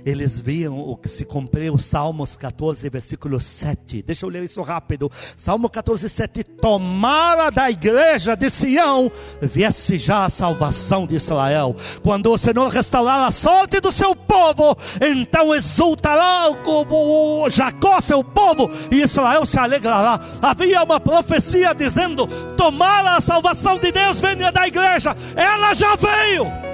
[0.04, 4.02] eles viam o que se cumpriu, Salmos 14, versículo 7.
[4.02, 5.10] Deixa eu ler isso rápido.
[5.36, 6.44] Salmo 14, 7.
[6.44, 9.10] Tomara da igreja de Sião,
[9.40, 11.76] viesse já a salvação de Israel.
[12.02, 18.70] Quando o Senhor restaurar a sorte do seu povo, então exultará o Jacó, seu povo,
[18.90, 20.20] e Israel se alegrará.
[20.40, 22.26] Havia uma profecia dizendo:
[22.56, 25.16] Tomara a salvação de Deus, venha da igreja.
[25.36, 26.71] Ela já veio.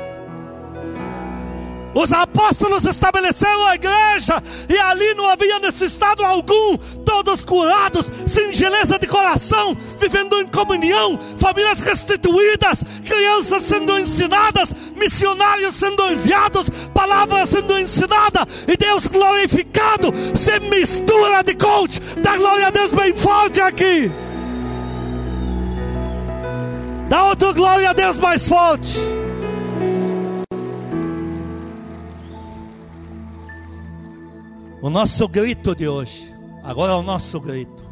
[1.95, 9.07] Os apóstolos estabeleceram a igreja e ali não havia necessidade algum, todos curados, singeleza de
[9.07, 18.47] coração, vivendo em comunhão, famílias restituídas, crianças sendo ensinadas, missionários sendo enviados, palavras sendo ensinada
[18.67, 20.13] e Deus glorificado.
[20.37, 24.13] Se mistura de coach, dá glória a Deus bem forte aqui.
[27.09, 28.99] Dá outra glória a Deus mais forte.
[34.81, 37.83] O nosso grito de hoje, agora é o nosso grito.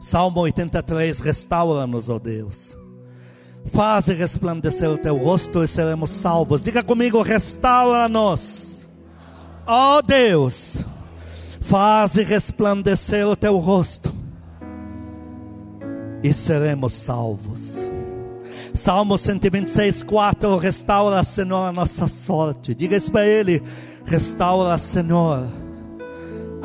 [0.00, 2.78] Salmo 83, restaura-nos, ó Deus.
[3.72, 6.62] Faz resplandecer o teu rosto e seremos salvos.
[6.62, 8.88] Diga comigo, restaura-nos.
[9.66, 10.76] Ó Deus,
[11.60, 14.14] faz resplandecer o teu rosto
[16.22, 17.74] e seremos salvos.
[18.74, 22.76] Salmo 126, 4, restaura, Senhor, a nossa sorte.
[22.76, 23.60] Diga isso para Ele,
[24.04, 25.63] restaura, Senhor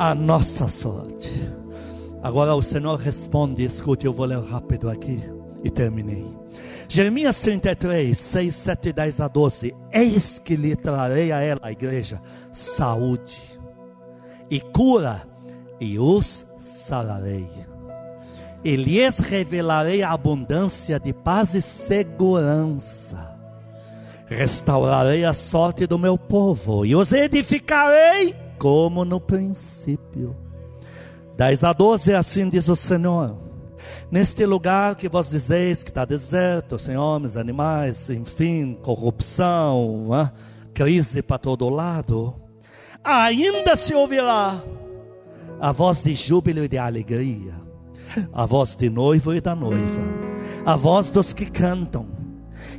[0.00, 1.30] a nossa sorte.
[2.22, 5.22] Agora o Senhor responde, escute, eu vou ler rápido aqui
[5.62, 6.26] e terminei.
[6.88, 9.74] Jeremias 33, 6, 7, 10 a 12.
[9.92, 12.18] Eis que lhe trarei a ela, a igreja,
[12.50, 13.42] saúde
[14.50, 15.22] e cura,
[15.78, 17.50] e os sararei.
[18.64, 23.38] E lhes revelarei a abundância de paz e segurança.
[24.24, 30.36] Restaurarei a sorte do meu povo e os edificarei como no princípio.
[31.36, 33.36] 10 a 12, assim diz o Senhor.
[34.10, 40.30] Neste lugar que vós dizeis que está deserto, sem homens, animais, enfim, corrupção, hein?
[40.74, 42.34] crise para todo lado,
[43.02, 44.62] ainda se ouvirá
[45.58, 47.54] a voz de júbilo e de alegria,
[48.32, 50.02] a voz de noivo e da noiva,
[50.66, 52.06] a voz dos que cantam.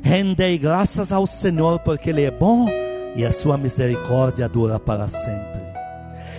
[0.00, 2.68] Rendei graças ao Senhor, porque Ele é bom
[3.16, 5.51] e a sua misericórdia dura para sempre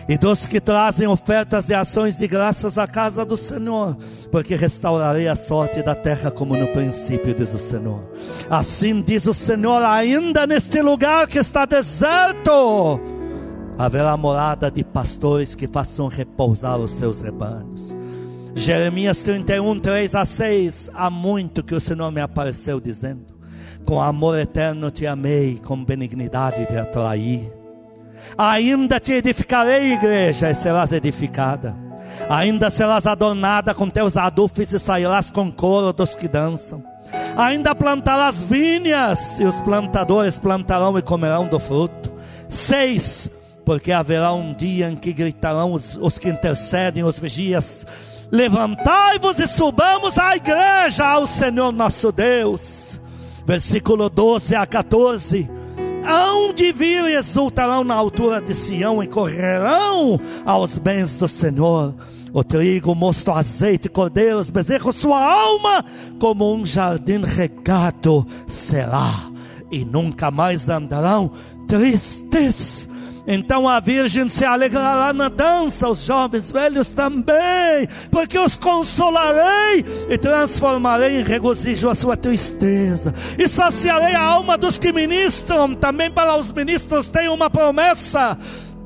[0.08, 3.98] e dos que trazem ofertas e ações de graças à casa do Senhor,
[4.32, 8.04] porque restaurarei a sorte da terra como no princípio, diz o Senhor.
[8.50, 13.00] Assim diz o Senhor, ainda neste lugar que está deserto,
[13.78, 17.96] haverá morada de pastores que façam repousar os seus rebanhos.
[18.56, 20.90] Jeremias 31, 3 a 6.
[20.94, 23.34] Há muito que o Senhor me apareceu dizendo:
[23.84, 27.63] Com amor eterno te amei, com benignidade te atraí.
[28.38, 31.76] Ainda te edificarei, igreja, e serás edificada.
[32.30, 36.84] Ainda serás adornada com teus adufes e sairás com coro dos que dançam.
[37.38, 42.16] Ainda plantarás vinhas, e os plantadores plantarão e comerão do fruto.
[42.50, 43.30] Seis,
[43.66, 47.86] porque haverá um dia em que gritarão os, os que intercedem, os vigias
[48.34, 53.00] Levantai-vos e subamos à igreja, ao Senhor nosso Deus.
[53.46, 55.48] Versículo 12 a 14.
[56.06, 61.94] Hão de vir e exultarão na altura de Sião e correrão aos bens do Senhor.
[62.34, 65.86] O trigo, o mosto, azeite, cordeiros, bezerros, sua alma,
[66.20, 69.30] como um jardim regado será,
[69.72, 71.32] e nunca mais andarão
[71.68, 72.83] tristes
[73.26, 80.18] então a virgem se alegrará na dança, os jovens velhos também, porque os consolarei e
[80.18, 85.74] transformarei em regozijo a sua tristeza, e saciarei a alma dos que ministram.
[85.76, 88.38] Também para os ministros tenho uma promessa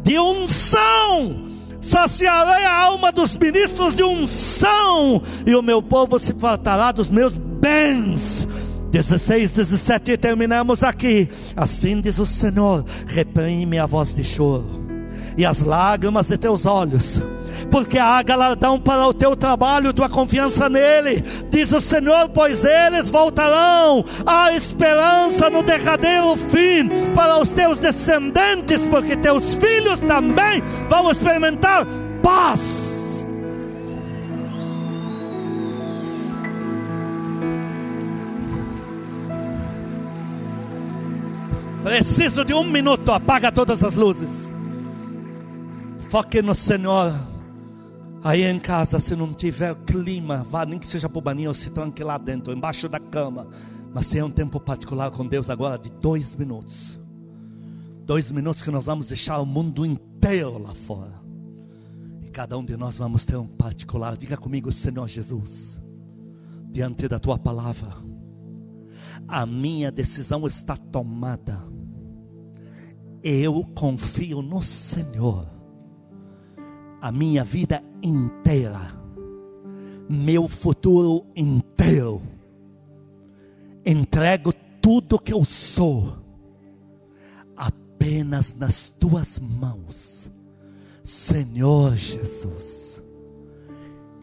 [0.03, 1.47] de unção.
[1.81, 7.38] Saciarei a alma dos ministros de unção, e o meu povo se fartará dos meus
[7.38, 8.47] bens
[8.97, 11.29] 16, 17 e terminamos aqui.
[11.55, 14.87] Assim diz o Senhor: reprime a voz de choro
[15.37, 17.21] e as lágrimas de teus olhos,
[17.69, 23.11] porque há galardão para o teu trabalho, tua confiança nele, diz o Senhor, pois eles
[23.11, 24.03] voltarão.
[24.25, 31.85] Há esperança no derradeiro fim para os teus descendentes, porque teus filhos também vão experimentar
[32.23, 32.86] paz
[41.88, 44.29] Preciso de um minuto, apaga todas as luzes.
[46.09, 47.13] Foque no Senhor.
[48.21, 51.69] Aí em casa, se não tiver clima, vá nem que seja para o ou se
[51.69, 53.47] tranque lá dentro, embaixo da cama.
[53.93, 56.99] Mas tenha um tempo particular com Deus agora de dois minutos.
[58.03, 61.21] Dois minutos que nós vamos deixar o mundo inteiro lá fora.
[62.21, 64.17] E cada um de nós vamos ter um particular.
[64.17, 65.79] Diga comigo, Senhor Jesus,
[66.69, 67.95] diante da tua palavra,
[69.25, 71.76] a minha decisão está tomada
[73.24, 75.47] eu confio no Senhor,
[77.01, 78.95] a minha vida inteira,
[80.09, 82.22] meu futuro inteiro,
[83.86, 86.18] entrego tudo que eu sou,
[87.55, 90.32] apenas nas tuas mãos,
[91.03, 93.01] Senhor Jesus.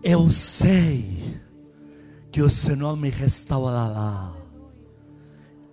[0.03, 1.41] Eu sei
[2.31, 4.33] que o Senhor me restaurará.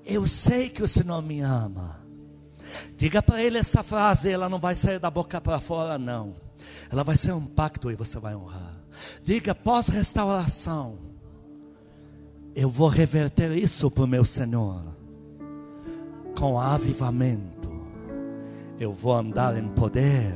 [0.06, 2.01] Eu sei que o Senhor me ama.
[2.98, 6.36] Diga para ele essa frase, ela não vai sair da boca para fora, não.
[6.90, 8.82] Ela vai ser um pacto e você vai honrar.
[9.24, 10.98] Diga pós-restauração.
[12.56, 14.84] Eu vou reverter isso para o meu Senhor.
[16.38, 17.72] Com avivamento.
[18.80, 20.36] Eu vou andar em poder.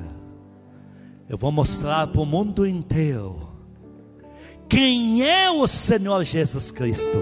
[1.28, 3.50] Eu vou mostrar para o mundo inteiro
[4.70, 7.22] quem é o Senhor Jesus Cristo,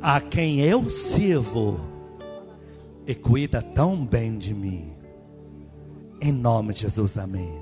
[0.00, 1.80] a quem eu sirvo
[3.06, 4.92] e cuida tão bem de mim.
[6.20, 7.52] Em nome de Jesus, amém.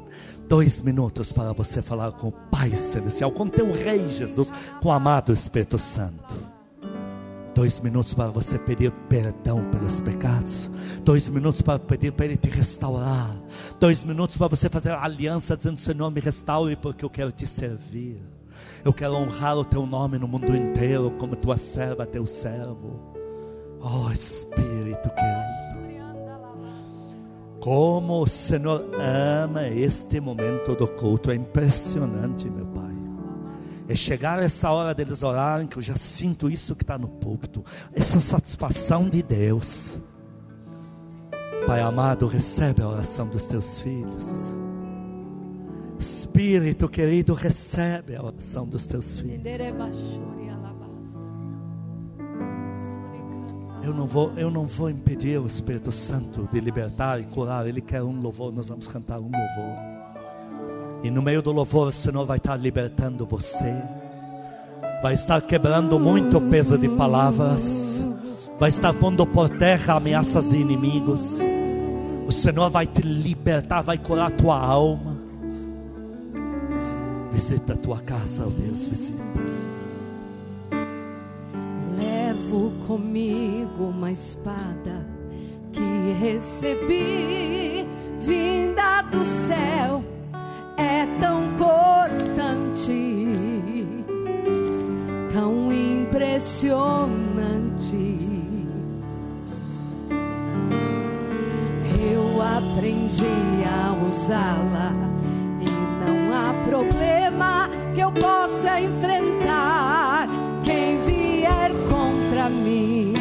[0.48, 4.92] Dois minutos para você falar com o Pai Celestial, com teu Rei Jesus, com o
[4.92, 6.34] amado Espírito Santo.
[7.54, 10.70] Dois minutos para você pedir perdão pelos pecados.
[11.04, 13.30] Dois minutos para pedir para Ele te restaurar.
[13.78, 18.22] Dois minutos para você fazer aliança dizendo: Senhor, me restaure porque eu quero te servir.
[18.84, 23.11] Eu quero honrar o teu nome no mundo inteiro, como tua serva, teu servo.
[23.84, 25.72] Oh Espírito querido,
[27.60, 32.92] como o Senhor ama este momento do culto, é impressionante, meu Pai.
[33.88, 37.64] É chegar essa hora deles orarem, que eu já sinto isso que está no púlpito,
[37.92, 39.92] essa satisfação de Deus.
[41.66, 44.26] Pai amado, recebe a oração dos teus filhos.
[45.98, 49.42] Espírito querido, recebe a oração dos teus filhos.
[53.82, 57.66] Eu não vou, eu não vou impedir o Espírito Santo de libertar e curar.
[57.66, 60.02] Ele quer um louvor, nós vamos cantar um louvor.
[61.02, 63.74] E no meio do louvor, o Senhor vai estar libertando você.
[65.02, 68.00] Vai estar quebrando muito o peso de palavras.
[68.56, 71.40] Vai estar pondo por terra ameaças de inimigos.
[72.24, 75.20] O Senhor vai te libertar, vai curar tua alma.
[77.32, 79.61] Visita a tua casa, ó Deus, visita.
[82.52, 85.06] Levo comigo uma espada
[85.72, 87.88] que recebi
[88.20, 90.04] vinda do céu.
[90.76, 93.26] É tão cortante,
[95.32, 98.18] tão impressionante.
[102.04, 104.92] Eu aprendi a usá-la
[105.58, 105.70] e
[106.04, 110.28] não há problema que eu possa enfrentar
[110.62, 111.70] quem vier
[112.42, 113.12] contra mim.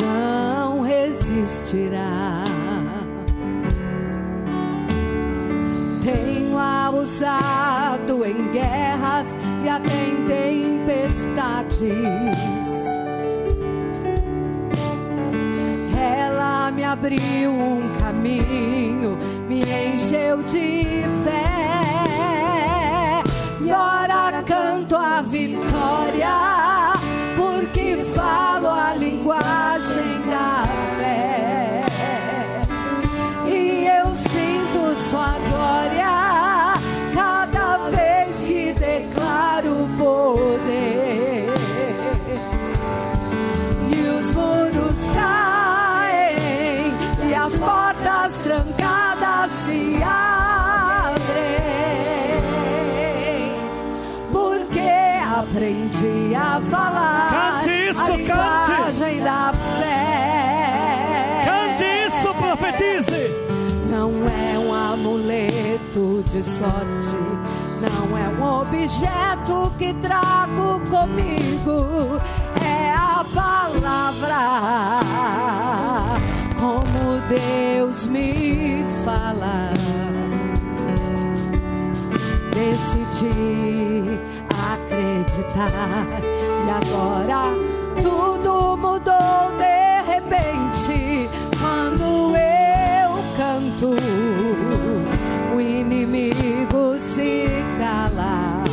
[0.00, 2.42] Não resistirá.
[6.02, 10.26] Tenho a usado em guerras e até em
[10.86, 11.82] tempestades.
[15.96, 19.16] Ela me abriu um caminho,
[19.48, 20.82] me encheu de
[21.24, 21.61] fé.
[23.72, 26.91] E ora canto a vitória,
[66.42, 67.16] sorte,
[67.80, 72.20] não é um objeto que trago comigo,
[72.60, 75.00] é a palavra.
[76.58, 79.72] Como Deus me fala,
[82.52, 84.20] decidi
[84.74, 86.20] acreditar
[86.66, 87.54] e agora
[88.02, 88.31] tudo
[97.14, 97.46] se
[97.78, 98.64] cala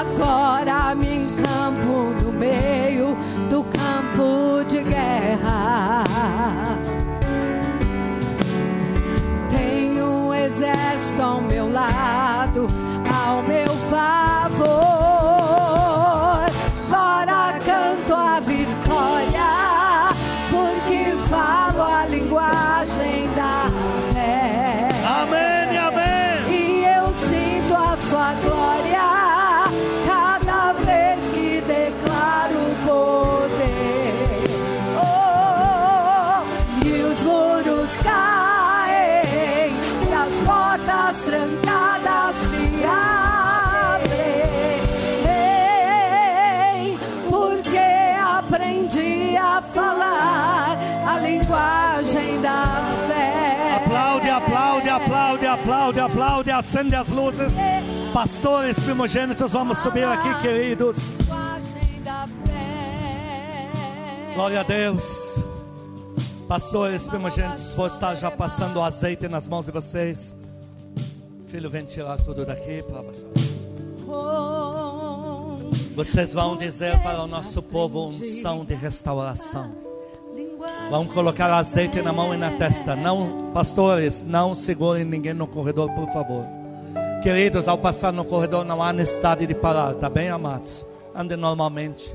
[0.00, 3.14] agora me encampo no meio
[3.50, 6.04] do campo de guerra
[9.50, 12.66] tenho um exército ao meu lado,
[13.06, 14.99] ao meu favor.
[55.50, 57.52] Aplaude, aplaude, acende as luzes.
[58.12, 60.96] Pastores primogênitos, vamos subir aqui, queridos.
[64.34, 65.02] Glória a Deus.
[66.48, 70.34] Pastores primogênitos, vou estar já passando o azeite nas mãos de vocês.
[71.46, 72.84] Filho, vem tirar tudo daqui
[75.94, 79.89] Vocês vão dizer para o nosso povo unção de restauração.
[80.90, 82.94] Vão colocar azeite na mão e na testa.
[82.94, 86.44] Não, pastores, não segurem ninguém no corredor, por favor.
[87.22, 90.84] Queridos, ao passar no corredor não há necessidade de parar, tá bem, amados?
[91.14, 92.14] Andem normalmente,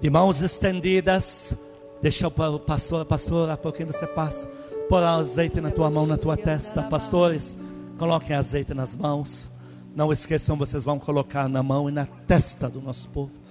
[0.00, 1.56] de mãos estendidas.
[2.00, 4.46] Deixa o pastor, pastora, por quem você passa,
[4.88, 6.82] pôr azeite na tua mão, na tua testa.
[6.82, 7.56] Pastores,
[7.98, 9.48] coloquem azeite nas mãos.
[9.94, 13.43] Não esqueçam, vocês vão colocar na mão e na testa do nosso povo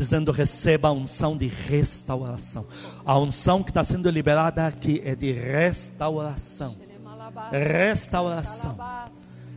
[0.00, 2.66] dizendo: receba a unção de restauração.
[3.04, 6.74] A unção que está sendo liberada aqui é de restauração.
[7.52, 8.76] Restauração.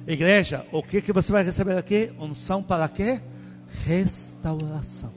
[0.06, 2.12] Igreja, o que, que você vai receber aqui?
[2.20, 3.22] Unção para quê?
[3.86, 5.12] Restauração.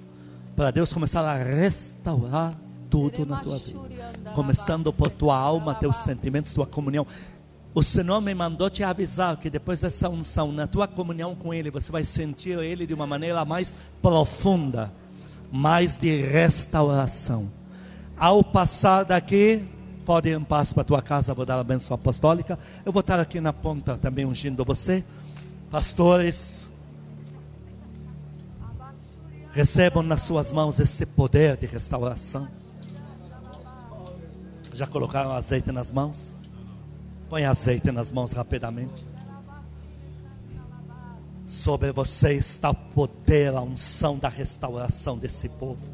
[0.54, 2.54] Para Deus começar a restaurar
[2.88, 4.32] tudo na tua vida.
[4.34, 7.04] Começando por tua alma, teus sentimentos, tua comunhão.
[7.74, 11.70] O Senhor me mandou te avisar que depois dessa unção, na tua comunhão com Ele,
[11.70, 14.90] você vai sentir Ele de uma maneira mais profunda,
[15.50, 17.50] mais de restauração.
[18.16, 19.66] Ao passar daqui,
[20.04, 22.58] pode ir em paz para a tua casa, vou dar a bênção apostólica.
[22.84, 25.04] Eu vou estar aqui na ponta também ungindo você.
[25.70, 26.70] Pastores,
[29.52, 32.46] recebam nas suas mãos esse poder de restauração.
[34.72, 36.18] Já colocaram azeite nas mãos?
[37.30, 39.15] Põe azeite nas mãos rapidamente.
[41.56, 45.88] Sobre você está o poder, a unção da restauração desse povo.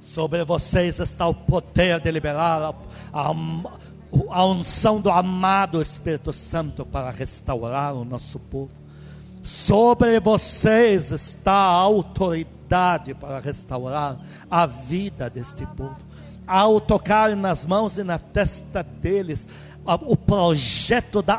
[0.00, 2.74] Sobre vocês está o poder de liberar a,
[3.12, 3.32] a,
[4.30, 8.74] a unção do amado Espírito Santo para restaurar o nosso povo.
[9.42, 14.18] Sobre vocês está a autoridade para restaurar
[14.50, 15.96] a vida deste povo.
[16.46, 19.46] Ao tocar nas mãos e na testa deles,
[19.86, 21.36] o projeto da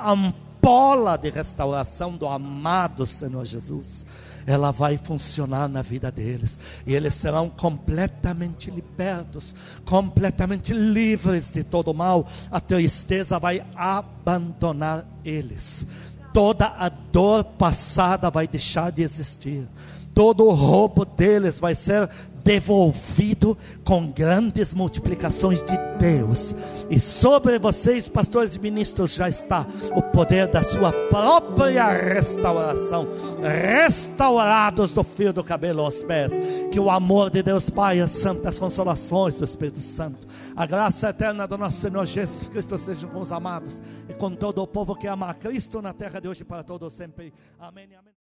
[0.59, 4.05] ampola de restauração do amado Senhor Jesus,
[4.45, 9.55] ela vai funcionar na vida deles, e eles serão completamente libertos,
[9.85, 12.27] completamente livres de todo mal.
[12.51, 15.85] A tristeza vai abandonar eles.
[16.33, 19.67] Toda a dor passada vai deixar de existir,
[20.13, 22.09] todo o roubo deles vai ser
[22.43, 26.55] devolvido com grandes multiplicações de Deus.
[26.89, 29.65] E sobre vocês, pastores e ministros, já está
[29.95, 33.07] o poder da sua própria restauração.
[33.41, 36.33] Restaurados do fio do cabelo aos pés.
[36.71, 41.47] Que o amor de Deus Pai, as santas consolações do Espírito Santo, a graça eterna
[41.47, 45.07] do nosso Senhor Jesus Cristo sejam com os amados e com todo o povo que
[45.07, 47.33] ama a Cristo na terra de hoje para todos sempre.
[47.59, 47.85] Amém.
[47.85, 48.08] amém.